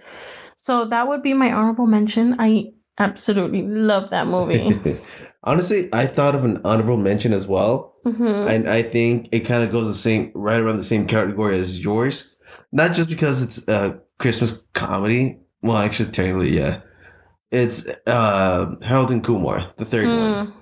So 0.56 0.84
that 0.86 1.08
would 1.08 1.22
be 1.22 1.34
my 1.34 1.52
honorable 1.52 1.86
mention. 1.86 2.36
I 2.38 2.72
absolutely 2.98 3.62
love 3.62 4.10
that 4.10 4.26
movie. 4.26 4.98
Honestly, 5.44 5.88
I 5.92 6.06
thought 6.06 6.34
of 6.34 6.44
an 6.44 6.60
honorable 6.64 6.96
mention 6.96 7.32
as 7.32 7.46
well. 7.46 7.96
hmm 8.04 8.24
and 8.48 8.68
I 8.68 8.82
think 8.82 9.28
it 9.32 9.40
kind 9.40 9.62
of 9.62 9.70
goes 9.72 9.86
the 9.86 9.94
same, 9.94 10.30
right 10.34 10.60
around 10.60 10.76
the 10.76 10.82
same 10.84 11.06
category 11.06 11.58
as 11.58 11.78
yours. 11.80 12.36
Not 12.72 12.94
just 12.94 13.08
because 13.08 13.42
it's 13.42 13.66
a 13.68 14.00
Christmas 14.18 14.62
comedy. 14.72 15.40
Well, 15.62 15.76
actually, 15.76 16.10
technically, 16.10 16.56
yeah. 16.56 16.80
It's 17.50 17.86
uh 18.06 18.74
Harold 18.82 19.10
and 19.10 19.22
Kumar, 19.22 19.70
the 19.76 19.84
third 19.84 20.06
one. 20.06 20.46
Mm. 20.46 20.52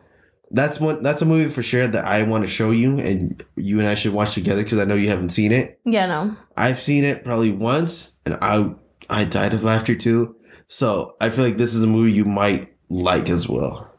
That's 0.50 0.80
one. 0.80 1.02
That's 1.02 1.22
a 1.22 1.24
movie 1.26 1.48
for 1.50 1.62
sure 1.62 1.86
that 1.86 2.04
I 2.04 2.24
want 2.24 2.42
to 2.42 2.48
show 2.48 2.72
you, 2.72 2.98
and 2.98 3.40
you 3.56 3.78
and 3.78 3.86
I 3.88 3.94
should 3.94 4.12
watch 4.12 4.34
together 4.34 4.64
because 4.64 4.78
I 4.80 4.84
know 4.84 4.96
you 4.96 5.08
haven't 5.08 5.28
seen 5.28 5.52
it. 5.52 5.78
Yeah, 5.84 6.06
no. 6.06 6.36
I've 6.56 6.80
seen 6.80 7.04
it 7.04 7.22
probably 7.24 7.52
once, 7.52 8.16
and 8.26 8.36
I 8.42 8.74
I 9.08 9.24
died 9.24 9.54
of 9.54 9.62
laughter 9.62 9.94
too. 9.94 10.34
So 10.66 11.14
I 11.20 11.30
feel 11.30 11.44
like 11.44 11.56
this 11.56 11.74
is 11.74 11.82
a 11.82 11.86
movie 11.86 12.12
you 12.12 12.24
might 12.24 12.74
like 12.88 13.30
as 13.30 13.48
well. 13.48 13.89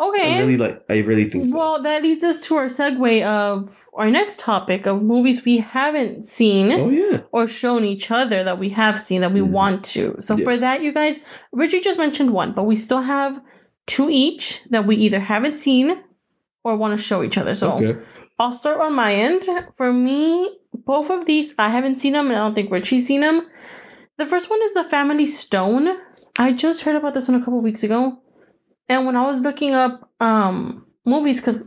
Okay. 0.00 0.36
I 0.36 0.38
really 0.38 0.56
like. 0.56 0.84
I 0.88 0.98
really 0.98 1.24
think 1.24 1.48
so. 1.50 1.56
Well, 1.56 1.82
that 1.82 2.02
leads 2.02 2.22
us 2.22 2.38
to 2.46 2.54
our 2.56 2.66
segue 2.66 3.24
of 3.26 3.88
our 3.94 4.08
next 4.10 4.38
topic 4.38 4.86
of 4.86 5.02
movies 5.02 5.44
we 5.44 5.58
haven't 5.58 6.24
seen 6.24 6.70
Oh 6.70 6.88
yeah. 6.88 7.22
or 7.32 7.48
shown 7.48 7.84
each 7.84 8.10
other 8.10 8.44
that 8.44 8.58
we 8.60 8.68
have 8.70 9.00
seen 9.00 9.22
that 9.22 9.32
we 9.32 9.40
Mhm. 9.40 9.50
want 9.50 9.84
to. 9.86 10.16
So 10.20 10.36
Yeah. 10.36 10.44
for 10.44 10.56
that, 10.56 10.82
you 10.82 10.92
guys, 10.92 11.18
Richie 11.52 11.80
just 11.80 11.98
mentioned 11.98 12.30
one, 12.32 12.52
but 12.52 12.62
we 12.64 12.76
still 12.76 13.02
have 13.02 13.40
two 13.88 14.08
each 14.08 14.62
that 14.70 14.86
we 14.86 14.94
either 14.96 15.18
haven't 15.18 15.58
seen 15.58 15.98
or 16.62 16.76
want 16.76 16.96
to 16.96 17.02
show 17.02 17.24
each 17.24 17.36
other. 17.38 17.54
So 17.56 17.72
Okay. 17.72 17.96
I'll 18.38 18.52
start 18.52 18.80
on 18.80 18.94
my 18.94 19.12
end. 19.14 19.48
For 19.76 19.92
me, 19.92 20.48
both 20.72 21.10
of 21.10 21.24
these 21.24 21.54
I 21.58 21.70
haven't 21.70 21.98
seen 22.00 22.12
them, 22.12 22.28
and 22.28 22.36
I 22.36 22.44
don't 22.44 22.54
think 22.54 22.70
Richie's 22.70 23.06
seen 23.06 23.22
them. 23.22 23.46
The 24.16 24.26
first 24.26 24.48
one 24.48 24.60
is 24.62 24.74
The 24.74 24.84
Family 24.84 25.26
Stone. 25.26 25.88
I 26.38 26.52
just 26.52 26.82
heard 26.82 26.94
about 26.94 27.14
this 27.14 27.26
one 27.26 27.36
a 27.40 27.44
couple 27.44 27.60
weeks 27.60 27.82
ago, 27.82 28.18
and 28.88 29.06
when 29.06 29.16
I 29.16 29.26
was 29.26 29.42
looking 29.42 29.74
up 29.74 30.10
um 30.20 30.86
movies, 31.04 31.40
because 31.40 31.64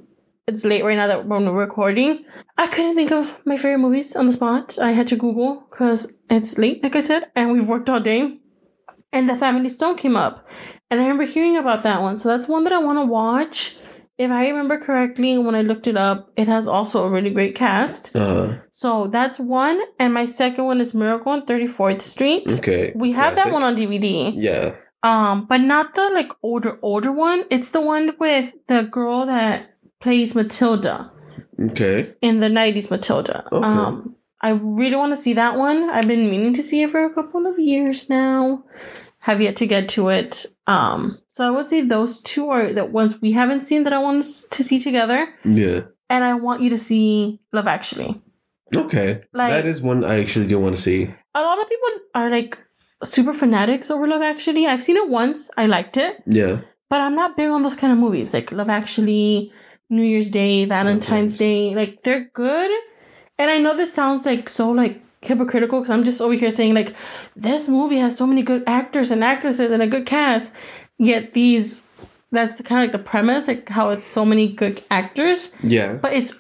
it's 0.48 0.66
late 0.66 0.84
right 0.84 0.98
now 0.98 1.08
that 1.08 1.26
when 1.28 1.46
we're 1.46 1.60
recording, 1.68 2.26
I 2.58 2.68
couldn't 2.68 2.96
think 2.96 3.12
of 3.12 3.40
my 3.46 3.56
favorite 3.58 3.78
movies 3.80 4.16
on 4.16 4.26
the 4.28 4.32
spot. 4.34 4.78
I 4.80 4.92
had 4.92 5.08
to 5.08 5.16
Google 5.16 5.66
because 5.70 6.14
it's 6.30 6.58
late, 6.58 6.84
like 6.84 6.96
I 6.96 7.00
said, 7.00 7.32
and 7.36 7.52
we've 7.52 7.70
worked 7.70 7.90
all 7.90 8.00
day. 8.00 8.38
And 9.14 9.30
The 9.30 9.36
Family 9.36 9.68
Stone 9.70 9.98
came 9.98 10.16
up, 10.16 10.48
and 10.90 11.00
I 11.00 11.04
remember 11.04 11.26
hearing 11.26 11.58
about 11.58 11.84
that 11.84 12.02
one. 12.02 12.18
So 12.18 12.30
that's 12.30 12.48
one 12.48 12.64
that 12.64 12.72
I 12.74 12.78
want 12.80 12.98
to 13.00 13.06
watch 13.06 13.76
if 14.18 14.30
I 14.30 14.48
remember 14.50 14.78
correctly, 14.78 15.38
when 15.40 15.56
I 15.56 15.62
looked 15.64 15.88
it 15.88 15.98
up, 15.98 16.32
it 16.38 16.48
has 16.48 16.68
also 16.68 17.04
a 17.06 17.10
really 17.10 17.32
great 17.32 17.56
cast. 17.56 18.16
Uh, 18.16 18.58
So 18.72 19.08
that's 19.08 19.40
one, 19.40 19.82
and 20.00 20.14
my 20.14 20.26
second 20.28 20.66
one 20.66 20.80
is 20.80 20.94
Miracle 20.94 21.32
on 21.32 21.46
Thirty 21.46 21.66
Fourth 21.68 22.02
Street. 22.04 22.44
okay. 22.60 22.92
We 22.96 23.14
have 23.14 23.36
that 23.36 23.52
one 23.52 23.64
on 23.64 23.76
DVD. 23.76 24.32
Yeah. 24.36 24.76
Um, 25.04 25.46
but 25.46 25.62
not 25.62 25.96
the 25.96 26.10
like 26.12 26.32
older 26.44 26.78
older 26.82 27.12
one. 27.12 27.46
It's 27.50 27.72
the 27.72 27.82
one 27.82 28.12
with 28.20 28.54
the 28.68 28.84
girl 28.84 29.26
that 29.26 29.68
plays 30.00 30.36
Matilda 30.36 31.12
Okay. 31.60 32.14
in 32.22 32.40
the 32.40 32.50
nineties 32.50 32.90
Matilda. 32.92 33.46
Okay. 33.52 33.66
Um, 33.66 34.16
I 34.42 34.52
really 34.52 34.96
want 34.96 35.14
to 35.14 35.20
see 35.22 35.34
that 35.34 35.56
one. 35.58 35.90
I've 35.90 36.08
been 36.08 36.30
meaning 36.30 36.54
to 36.54 36.64
see 36.64 36.82
it 36.84 36.92
for 36.92 37.04
a 37.04 37.14
couple 37.14 37.46
of 37.48 37.60
years 37.60 38.10
now. 38.10 38.64
Have 39.26 39.40
yet 39.42 39.56
to 39.58 39.68
get 39.68 39.88
to 39.90 40.10
it. 40.10 40.48
Um, 40.66 41.20
so 41.30 41.46
I 41.48 41.52
would 41.52 41.68
say 41.68 41.82
those 41.82 42.20
two 42.22 42.50
are 42.50 42.74
the 42.74 42.86
ones 42.86 43.22
we 43.22 43.32
haven't 43.34 43.62
seen 43.62 43.84
that 43.84 43.94
I 43.94 44.00
want 44.00 44.24
to 44.24 44.64
see 44.64 44.80
together, 44.80 45.28
Yeah. 45.46 45.82
and 46.10 46.24
I 46.24 46.34
want 46.34 46.62
you 46.62 46.70
to 46.72 46.78
see 46.78 47.40
Love 47.54 47.68
Actually. 47.68 48.20
Okay. 48.76 49.22
Like- 49.34 49.52
that 49.52 49.66
is 49.68 49.82
one 49.82 50.04
I 50.04 50.20
actually 50.22 50.48
do 50.48 50.60
want 50.60 50.76
to 50.76 50.82
see. 50.82 51.14
A 51.36 51.42
lot 51.42 51.62
of 51.62 51.70
people 51.70 51.90
are 52.16 52.30
like 52.32 52.58
super 53.04 53.34
fanatics 53.34 53.90
over 53.92 54.08
Love 54.08 54.22
Actually. 54.22 54.68
I've 54.68 54.84
seen 54.84 54.98
it 54.98 55.10
once. 55.10 55.50
I 55.58 55.66
liked 55.66 55.98
it. 55.98 56.22
Yeah. 56.26 56.62
But 56.90 57.02
I'm 57.02 57.16
not 57.16 57.38
big 57.38 57.50
on 57.50 57.64
those 57.64 57.76
kind 57.76 57.94
of 57.94 58.00
movies 58.00 58.34
like 58.34 58.52
Love 58.52 58.70
Actually, 58.70 59.52
New 59.90 60.04
Year's 60.04 60.30
Day, 60.30 60.66
Valentine's. 60.66 61.38
Day. 61.38 61.74
Like 61.76 62.02
they're 62.04 62.30
good. 62.34 62.72
And 63.38 63.50
I 63.50 63.58
know 63.58 63.76
this 63.76 63.94
sounds 63.94 64.26
like 64.26 64.50
so 64.50 64.70
like 64.72 65.02
hypocritical 65.22 65.80
because 65.80 65.92
I'm 65.92 66.04
just 66.04 66.20
over 66.22 66.34
here 66.34 66.52
saying 66.52 66.74
like 66.74 66.96
this 67.36 67.68
movie 67.68 67.98
has 68.00 68.18
so 68.18 68.26
many 68.28 68.42
good 68.42 68.64
actors 68.68 69.12
and 69.12 69.24
actresses 69.24 69.72
and 69.72 69.82
a 69.82 69.88
good 69.88 70.06
cast. 70.06 70.54
Yet 70.98 71.34
these 71.34 71.88
that's 72.32 72.62
kind 72.62 72.82
of 72.82 72.86
like 72.86 72.92
the 72.94 73.10
premise, 73.10 73.48
like 73.48 73.68
how 73.70 73.90
it's 73.90 74.06
so 74.06 74.24
many 74.24 74.48
good 74.48 74.82
actors, 74.90 75.52
Yeah. 75.64 75.96
but 75.96 76.14
it's 76.14 76.34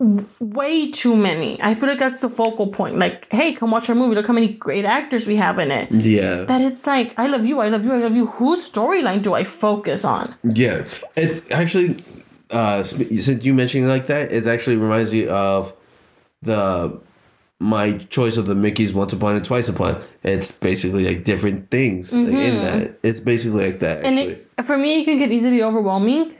way 0.00 0.90
too 0.92 1.16
many. 1.16 1.60
I 1.60 1.74
feel 1.74 1.88
like 1.88 1.98
that's 1.98 2.20
the 2.20 2.28
focal 2.28 2.68
point. 2.68 2.96
Like, 2.98 3.26
hey, 3.32 3.52
come 3.52 3.72
watch 3.72 3.88
our 3.88 3.96
movie. 3.96 4.14
Look 4.14 4.26
how 4.26 4.32
many 4.32 4.48
great 4.48 4.84
actors 4.84 5.26
we 5.26 5.36
have 5.36 5.58
in 5.58 5.70
it 5.72 5.90
Yeah. 5.90 6.44
that 6.44 6.60
it's 6.60 6.86
like 6.86 7.18
I 7.18 7.26
love 7.26 7.44
you, 7.44 7.58
I 7.60 7.68
love 7.68 7.84
you, 7.84 7.92
I 7.92 7.98
love 7.98 8.14
you. 8.14 8.26
Whose 8.26 8.68
storyline 8.70 9.22
do 9.22 9.34
I 9.34 9.44
focus 9.44 10.04
on? 10.04 10.34
Yeah, 10.44 10.86
it's 11.16 11.42
actually 11.50 12.02
uh 12.50 12.82
since 12.84 13.44
you 13.44 13.54
mentioned 13.54 13.84
it 13.84 13.88
like 13.88 14.06
that, 14.06 14.30
it 14.32 14.46
actually 14.46 14.76
reminds 14.76 15.12
me 15.12 15.26
of 15.26 15.72
the 16.42 17.00
my 17.60 17.98
choice 17.98 18.36
of 18.36 18.46
the 18.46 18.54
Mickey's 18.54 18.92
Once 18.92 19.12
Upon 19.12 19.34
and 19.34 19.44
Twice 19.44 19.68
Upon. 19.68 20.00
It's 20.22 20.52
basically 20.52 21.04
like 21.04 21.24
different 21.24 21.70
things 21.72 22.12
like, 22.12 22.28
in 22.28 22.62
that. 22.62 22.98
It's 23.02 23.18
basically 23.18 23.66
like 23.66 23.80
that. 23.80 24.04
And 24.04 24.16
Actually, 24.16 24.42
it 24.58 24.62
for 24.62 24.78
me, 24.78 25.00
it 25.00 25.04
can 25.06 25.18
get 25.18 25.32
easily 25.32 25.60
overwhelming. 25.60 26.34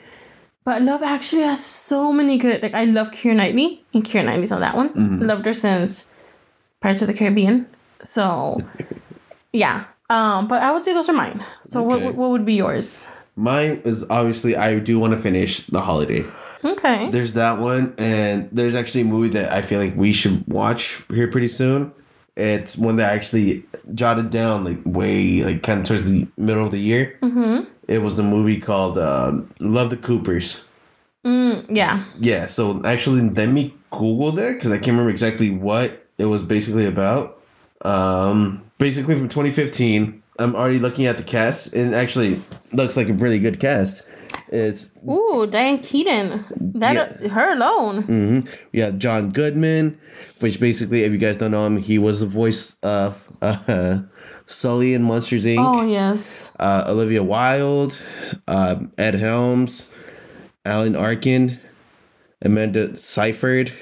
But 0.68 0.82
Love 0.82 1.02
actually 1.02 1.44
has 1.44 1.64
so 1.64 2.12
many 2.12 2.36
good. 2.36 2.62
Like 2.62 2.74
I 2.74 2.84
love 2.84 3.10
Keira 3.10 3.34
Knightley, 3.34 3.82
and 3.94 4.04
Keira 4.04 4.26
Knightley's 4.26 4.52
on 4.52 4.60
that 4.60 4.76
one. 4.76 4.92
Loved 5.26 5.46
her 5.46 5.54
since 5.54 6.12
Pirates 6.82 7.00
of 7.00 7.08
the 7.08 7.14
Caribbean. 7.14 7.66
So, 8.04 8.60
yeah. 9.54 9.84
Um, 10.10 10.46
but 10.46 10.62
I 10.62 10.70
would 10.72 10.84
say 10.84 10.92
those 10.92 11.08
are 11.08 11.14
mine. 11.14 11.42
So 11.64 11.90
Okay. 11.90 12.04
what 12.04 12.16
what 12.16 12.28
would 12.32 12.44
be 12.44 12.52
yours? 12.52 13.08
mine 13.34 13.80
is 13.86 14.04
obviously 14.10 14.56
I 14.56 14.78
do 14.78 14.98
want 14.98 15.12
to 15.12 15.16
finish 15.16 15.64
the 15.68 15.80
holiday. 15.80 16.22
Okay. 16.62 17.10
There's 17.12 17.32
that 17.32 17.58
one, 17.58 17.94
and 17.96 18.50
there's 18.52 18.74
actually 18.74 19.00
a 19.00 19.04
movie 19.06 19.30
that 19.30 19.50
I 19.50 19.62
feel 19.62 19.80
like 19.80 19.96
we 19.96 20.12
should 20.12 20.46
watch 20.48 21.02
here 21.08 21.28
pretty 21.28 21.48
soon. 21.48 21.92
It's 22.36 22.76
one 22.76 22.96
that 22.96 23.10
I 23.10 23.14
actually 23.14 23.64
jotted 23.94 24.28
down 24.28 24.64
like 24.64 24.80
way 24.84 25.42
like 25.44 25.62
kind 25.62 25.80
of 25.80 25.86
towards 25.86 26.04
the 26.04 26.28
middle 26.36 26.62
of 26.62 26.72
the 26.72 26.78
year. 26.78 27.18
Mm-hmm. 27.22 27.70
It 27.88 28.02
was 28.02 28.18
a 28.18 28.22
movie 28.22 28.60
called 28.60 28.98
um, 28.98 29.50
Love 29.60 29.90
the 29.90 29.96
Coopers. 29.96 30.64
Mm, 31.24 31.66
yeah. 31.74 32.04
Yeah, 32.20 32.46
so 32.46 32.84
actually, 32.84 33.28
let 33.30 33.48
me 33.48 33.74
Google 33.90 34.32
that 34.32 34.54
because 34.54 34.70
I 34.70 34.76
can't 34.76 34.88
remember 34.88 35.10
exactly 35.10 35.50
what 35.50 36.06
it 36.18 36.26
was 36.26 36.42
basically 36.42 36.84
about. 36.84 37.40
Um, 37.82 38.64
basically, 38.78 39.14
from 39.14 39.28
2015, 39.28 40.22
I'm 40.38 40.54
already 40.54 40.78
looking 40.78 41.06
at 41.06 41.16
the 41.16 41.22
cast, 41.22 41.72
and 41.72 41.94
actually 41.94 42.42
looks 42.72 42.96
like 42.96 43.08
a 43.08 43.14
really 43.14 43.38
good 43.38 43.58
cast. 43.58 44.08
It's 44.48 44.94
Ooh, 45.08 45.46
Diane 45.50 45.78
Keaton. 45.78 46.44
That 46.74 47.20
her 47.30 47.52
alone. 47.54 48.02
hmm 48.02 48.40
We 48.72 48.80
have 48.80 48.98
John 48.98 49.30
Goodman, 49.30 49.98
which 50.40 50.60
basically, 50.60 51.02
if 51.02 51.12
you 51.12 51.18
guys 51.18 51.36
don't 51.36 51.50
know 51.50 51.66
him, 51.66 51.78
he 51.78 51.98
was 51.98 52.20
the 52.20 52.26
voice 52.26 52.76
of 52.82 53.26
uh, 53.42 54.00
Sully 54.48 54.94
in 54.94 55.02
Monsters 55.02 55.44
Inc. 55.44 55.58
Oh 55.58 55.86
yes. 55.86 56.50
Uh, 56.58 56.84
Olivia 56.88 57.22
Wilde, 57.22 58.00
um, 58.48 58.90
Ed 58.96 59.14
Helms, 59.14 59.94
Alan 60.64 60.96
Arkin, 60.96 61.60
Amanda 62.42 62.96
Seyfried, 62.96 63.72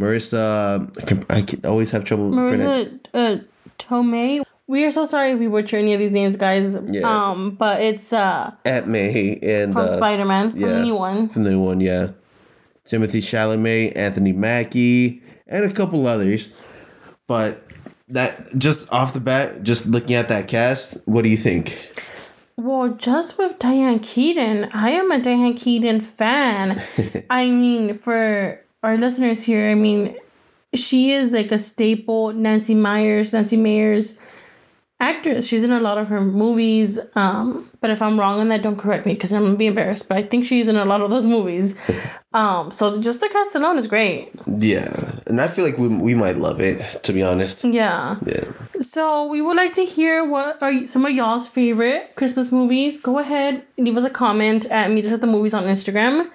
Marisa. 0.00 0.90
I, 0.98 1.04
can, 1.04 1.26
I 1.28 1.42
can 1.42 1.64
always 1.66 1.90
have 1.90 2.04
trouble. 2.04 2.30
Marisa 2.30 2.98
uh, 3.12 3.36
Tomei. 3.78 4.42
We 4.66 4.84
are 4.84 4.90
so 4.90 5.04
sorry 5.04 5.30
if 5.30 5.38
we 5.38 5.46
butcher 5.46 5.76
any 5.76 5.92
of 5.92 6.00
these 6.00 6.10
names, 6.10 6.36
guys. 6.36 6.76
Yeah. 6.86 7.02
Um, 7.02 7.50
but 7.50 7.80
it's 7.82 8.12
uh 8.12 8.52
Aunt 8.64 8.88
May 8.88 9.38
and 9.42 9.72
from 9.74 9.84
uh, 9.84 9.88
Spider 9.88 10.24
Man, 10.24 10.52
from 10.52 10.60
the 10.60 10.82
new 10.82 10.96
one. 10.96 11.28
from 11.28 11.44
the 11.44 11.50
new 11.50 11.62
one, 11.62 11.80
yeah. 11.80 12.12
Timothy 12.86 13.20
Chalamet, 13.20 13.94
Anthony 13.94 14.32
Mackie, 14.32 15.22
and 15.46 15.64
a 15.64 15.72
couple 15.72 16.06
others. 16.06 16.52
But 17.26 17.65
that 18.08 18.56
just 18.58 18.90
off 18.92 19.12
the 19.12 19.20
bat, 19.20 19.62
just 19.62 19.86
looking 19.86 20.14
at 20.14 20.28
that 20.28 20.48
cast, 20.48 20.98
what 21.06 21.22
do 21.22 21.28
you 21.28 21.36
think? 21.36 21.80
Well, 22.56 22.90
just 22.90 23.36
with 23.36 23.58
Diane 23.58 23.98
Keaton, 23.98 24.70
I 24.72 24.90
am 24.90 25.10
a 25.10 25.20
Diane 25.20 25.54
Keaton 25.54 26.00
fan. 26.00 26.82
I 27.30 27.50
mean, 27.50 27.94
for 27.94 28.60
our 28.82 28.96
listeners 28.96 29.42
here, 29.44 29.70
I 29.70 29.74
mean, 29.74 30.16
she 30.74 31.10
is 31.10 31.32
like 31.32 31.52
a 31.52 31.58
staple 31.58 32.32
Nancy 32.32 32.74
Meyers, 32.74 33.32
Nancy 33.32 33.56
Mayers 33.56 34.16
actress. 35.00 35.46
She's 35.46 35.64
in 35.64 35.72
a 35.72 35.80
lot 35.80 35.98
of 35.98 36.08
her 36.08 36.20
movies. 36.20 36.98
Um, 37.14 37.70
but 37.80 37.90
if 37.90 38.00
I'm 38.00 38.18
wrong 38.18 38.40
on 38.40 38.48
that, 38.48 38.62
don't 38.62 38.76
correct 38.76 39.06
me 39.06 39.14
because 39.14 39.32
I'm 39.32 39.44
gonna 39.44 39.56
be 39.56 39.66
embarrassed. 39.66 40.08
But 40.08 40.18
I 40.18 40.22
think 40.22 40.44
she's 40.44 40.68
in 40.68 40.76
a 40.76 40.84
lot 40.84 41.00
of 41.00 41.10
those 41.10 41.24
movies. 41.24 41.76
Um, 42.36 42.70
so 42.70 43.00
just 43.00 43.22
the 43.22 43.30
cast 43.30 43.54
alone 43.54 43.78
is 43.78 43.86
great. 43.86 44.30
Yeah, 44.46 45.20
and 45.26 45.40
I 45.40 45.48
feel 45.48 45.64
like 45.64 45.78
we, 45.78 45.88
we 45.88 46.14
might 46.14 46.36
love 46.36 46.60
it, 46.60 47.02
to 47.04 47.14
be 47.14 47.22
honest. 47.22 47.64
Yeah. 47.64 48.16
Yeah. 48.26 48.44
So 48.82 49.26
we 49.26 49.40
would 49.40 49.56
like 49.56 49.72
to 49.72 49.86
hear 49.86 50.22
what 50.22 50.62
are 50.62 50.86
some 50.86 51.06
of 51.06 51.12
y'all's 51.12 51.48
favorite 51.48 52.14
Christmas 52.14 52.52
movies. 52.52 52.98
Go 52.98 53.18
ahead, 53.20 53.64
leave 53.78 53.96
us 53.96 54.04
a 54.04 54.10
comment 54.10 54.66
at 54.66 54.90
Meet 54.90 55.06
Us 55.06 55.12
at 55.12 55.22
the 55.22 55.26
Movies 55.26 55.54
on 55.54 55.64
Instagram. 55.64 56.30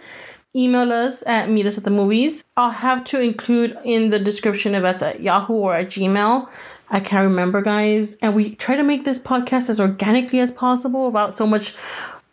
Email 0.56 0.92
us 0.92 1.24
at 1.28 1.52
Meet 1.52 1.68
Us 1.68 1.78
at 1.78 1.84
the 1.84 1.92
Movies. 1.92 2.44
I'll 2.58 2.72
have 2.72 3.04
to 3.06 3.22
include 3.22 3.78
in 3.86 4.10
the 4.10 4.18
description 4.18 4.74
if 4.74 4.82
that's 4.82 5.04
at 5.04 5.22
Yahoo 5.22 5.54
or 5.54 5.76
at 5.76 5.90
Gmail. 5.90 6.50
I 6.92 7.00
can't 7.00 7.24
remember, 7.24 7.62
guys. 7.62 8.18
And 8.18 8.36
we 8.36 8.56
try 8.56 8.76
to 8.76 8.84
make 8.84 9.06
this 9.06 9.18
podcast 9.18 9.70
as 9.70 9.80
organically 9.80 10.42
as 10.42 10.52
possible 10.52 11.08
without 11.08 11.38
so 11.38 11.48
much 11.48 11.74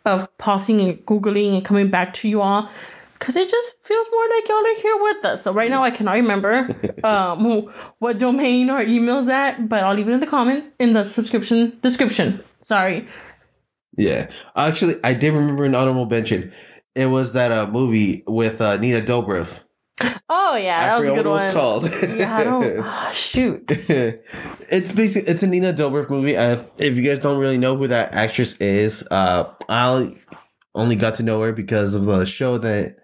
of 0.05 0.37
pausing 0.37 0.81
and 0.81 1.05
googling 1.05 1.55
and 1.55 1.65
coming 1.65 1.89
back 1.89 2.13
to 2.13 2.29
you 2.29 2.41
all. 2.41 2.69
Cause 3.19 3.35
it 3.35 3.49
just 3.49 3.75
feels 3.81 4.07
more 4.13 4.25
like 4.29 4.47
y'all 4.47 4.65
are 4.65 4.81
here 4.81 4.97
with 5.01 5.25
us. 5.25 5.43
So 5.43 5.51
right 5.51 5.69
now 5.69 5.83
I 5.83 5.91
cannot 5.91 6.13
remember 6.13 6.73
um, 7.03 7.69
what 7.99 8.17
domain 8.17 8.69
our 8.69 8.81
email's 8.81 9.27
at, 9.27 9.67
but 9.67 9.83
I'll 9.83 9.93
leave 9.93 10.07
it 10.07 10.13
in 10.13 10.21
the 10.21 10.27
comments 10.27 10.67
in 10.79 10.93
the 10.93 11.09
subscription 11.09 11.77
description. 11.81 12.41
Sorry. 12.61 13.07
Yeah. 13.97 14.31
Actually, 14.55 15.01
I 15.03 15.13
did 15.13 15.33
remember 15.33 15.65
an 15.65 15.75
honorable 15.75 16.05
mention. 16.05 16.53
It 16.95 17.07
was 17.07 17.33
that 17.33 17.51
uh, 17.51 17.67
movie 17.67 18.23
with 18.25 18.61
uh, 18.61 18.77
Nina 18.77 19.01
Dobrev. 19.01 19.59
Oh 20.29 20.38
yeah, 20.55 20.79
that 20.81 20.95
I 20.95 20.99
was 20.99 21.09
a 21.09 21.11
forgot 21.11 21.23
good 21.23 21.29
what 21.29 21.35
one. 21.35 21.41
it 21.41 21.45
was 21.45 21.53
called. 21.53 22.17
Yeah, 22.17 22.35
I 22.35 22.43
don't. 22.43 22.79
ah, 22.83 23.09
shoot. 23.11 23.63
it's 23.69 24.91
basically 24.91 25.31
it's 25.31 25.43
a 25.43 25.47
Nina 25.47 25.73
Dobrev 25.73 26.09
movie. 26.09 26.37
Uh, 26.37 26.63
if 26.77 26.97
you 26.97 27.03
guys 27.03 27.19
don't 27.19 27.39
really 27.39 27.57
know 27.57 27.75
who 27.77 27.87
that 27.87 28.13
actress 28.13 28.55
is, 28.57 29.05
uh, 29.11 29.45
I 29.67 30.15
only 30.75 30.95
got 30.95 31.15
to 31.15 31.23
know 31.23 31.41
her 31.41 31.51
because 31.51 31.93
of 31.95 32.05
the 32.05 32.25
show 32.25 32.57
that 32.59 32.97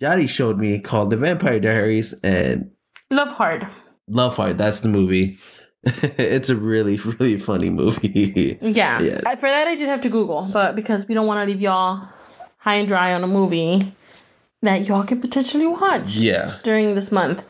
Yadi 0.00 0.28
showed 0.28 0.58
me 0.58 0.80
called 0.80 1.10
The 1.10 1.16
Vampire 1.16 1.60
Diaries 1.60 2.12
and 2.24 2.70
Love 3.10 3.32
hard. 3.32 3.66
Love 4.08 4.36
Hard. 4.36 4.58
That's 4.58 4.80
the 4.80 4.88
movie. 4.88 5.38
it's 5.84 6.48
a 6.48 6.56
really 6.56 6.96
really 6.96 7.38
funny 7.38 7.70
movie. 7.70 8.58
Yeah. 8.62 9.00
Yeah. 9.00 9.34
For 9.36 9.48
that 9.48 9.66
I 9.68 9.74
did 9.74 9.88
have 9.88 10.00
to 10.02 10.08
Google, 10.08 10.48
but 10.52 10.74
because 10.74 11.06
we 11.06 11.14
don't 11.14 11.26
want 11.26 11.46
to 11.46 11.52
leave 11.52 11.60
y'all 11.60 12.08
high 12.58 12.76
and 12.76 12.86
dry 12.88 13.12
on 13.14 13.24
a 13.24 13.26
movie 13.26 13.94
that 14.62 14.86
y'all 14.86 15.04
can 15.04 15.20
potentially 15.20 15.66
watch. 15.66 16.14
yeah. 16.16 16.58
during 16.62 16.94
this 16.94 17.10
month. 17.12 17.44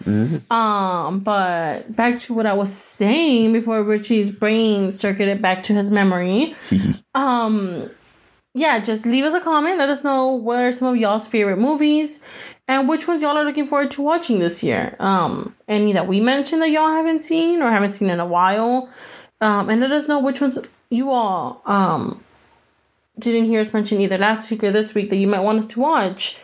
Um, 0.50 1.20
but 1.20 1.94
back 1.94 2.20
to 2.20 2.34
what 2.34 2.46
I 2.46 2.54
was 2.54 2.72
saying 2.72 3.52
before 3.52 3.82
Richie's 3.82 4.30
brain 4.30 4.90
circuited 4.90 5.42
back 5.42 5.62
to 5.64 5.74
his 5.74 5.90
memory. 5.90 6.54
um, 7.14 7.90
yeah, 8.54 8.78
just 8.80 9.06
leave 9.06 9.24
us 9.24 9.34
a 9.34 9.40
comment. 9.40 9.78
Let 9.78 9.88
us 9.88 10.04
know 10.04 10.28
what 10.28 10.60
are 10.60 10.72
some 10.72 10.88
of 10.88 10.96
y'all's 10.96 11.26
favorite 11.26 11.58
movies 11.58 12.20
and 12.68 12.88
which 12.88 13.06
ones 13.06 13.22
y'all 13.22 13.36
are 13.36 13.44
looking 13.44 13.66
forward 13.66 13.90
to 13.92 14.02
watching 14.02 14.38
this 14.38 14.62
year. 14.62 14.96
Um, 14.98 15.54
any 15.68 15.92
that 15.92 16.06
we 16.06 16.20
mentioned 16.20 16.62
that 16.62 16.70
y'all 16.70 16.90
haven't 16.90 17.20
seen 17.20 17.62
or 17.62 17.70
haven't 17.70 17.92
seen 17.92 18.10
in 18.10 18.20
a 18.20 18.26
while. 18.26 18.90
Um, 19.40 19.68
and 19.68 19.80
let 19.80 19.90
us 19.90 20.06
know 20.06 20.20
which 20.20 20.40
ones 20.40 20.58
you 20.92 21.10
all 21.10 21.62
um 21.64 22.22
didn't 23.18 23.44
hear 23.44 23.60
us 23.60 23.72
mention 23.72 24.00
either 24.00 24.18
last 24.18 24.50
week 24.50 24.64
or 24.64 24.70
this 24.70 24.94
week 24.94 25.10
that 25.10 25.16
you 25.16 25.26
might 25.26 25.40
want 25.40 25.58
us 25.58 25.66
to 25.66 25.80
watch. 25.80 26.38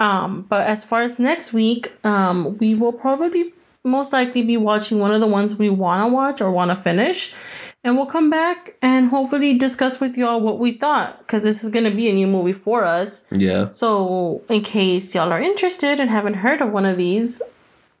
Um, 0.00 0.46
but 0.48 0.66
as 0.66 0.84
far 0.84 1.02
as 1.02 1.18
next 1.18 1.52
week, 1.52 1.92
um, 2.04 2.58
we 2.58 2.74
will 2.74 2.92
probably 2.92 3.52
most 3.84 4.12
likely 4.12 4.42
be 4.42 4.56
watching 4.56 4.98
one 4.98 5.12
of 5.12 5.20
the 5.20 5.26
ones 5.26 5.56
we 5.56 5.70
want 5.70 6.06
to 6.06 6.12
watch 6.12 6.40
or 6.40 6.50
want 6.50 6.70
to 6.70 6.76
finish. 6.76 7.34
And 7.82 7.96
we'll 7.96 8.06
come 8.06 8.28
back 8.28 8.74
and 8.82 9.08
hopefully 9.08 9.56
discuss 9.56 10.00
with 10.00 10.14
y'all 10.18 10.40
what 10.40 10.58
we 10.58 10.72
thought 10.72 11.18
because 11.20 11.44
this 11.44 11.64
is 11.64 11.70
going 11.70 11.84
to 11.84 11.90
be 11.90 12.10
a 12.10 12.12
new 12.12 12.26
movie 12.26 12.52
for 12.52 12.84
us. 12.84 13.24
Yeah. 13.30 13.70
So, 13.70 14.42
in 14.50 14.62
case 14.62 15.14
y'all 15.14 15.32
are 15.32 15.40
interested 15.40 15.98
and 15.98 16.10
haven't 16.10 16.34
heard 16.34 16.60
of 16.60 16.72
one 16.72 16.84
of 16.84 16.98
these, 16.98 17.40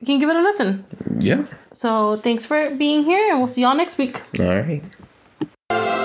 you 0.00 0.06
can 0.06 0.18
give 0.18 0.28
it 0.28 0.36
a 0.36 0.42
listen. 0.42 0.84
Yeah. 1.18 1.46
So, 1.72 2.16
thanks 2.16 2.44
for 2.44 2.68
being 2.74 3.04
here 3.04 3.30
and 3.30 3.38
we'll 3.38 3.48
see 3.48 3.62
y'all 3.62 3.74
next 3.74 3.96
week. 3.96 4.20
All 4.38 4.44
right. 4.44 5.99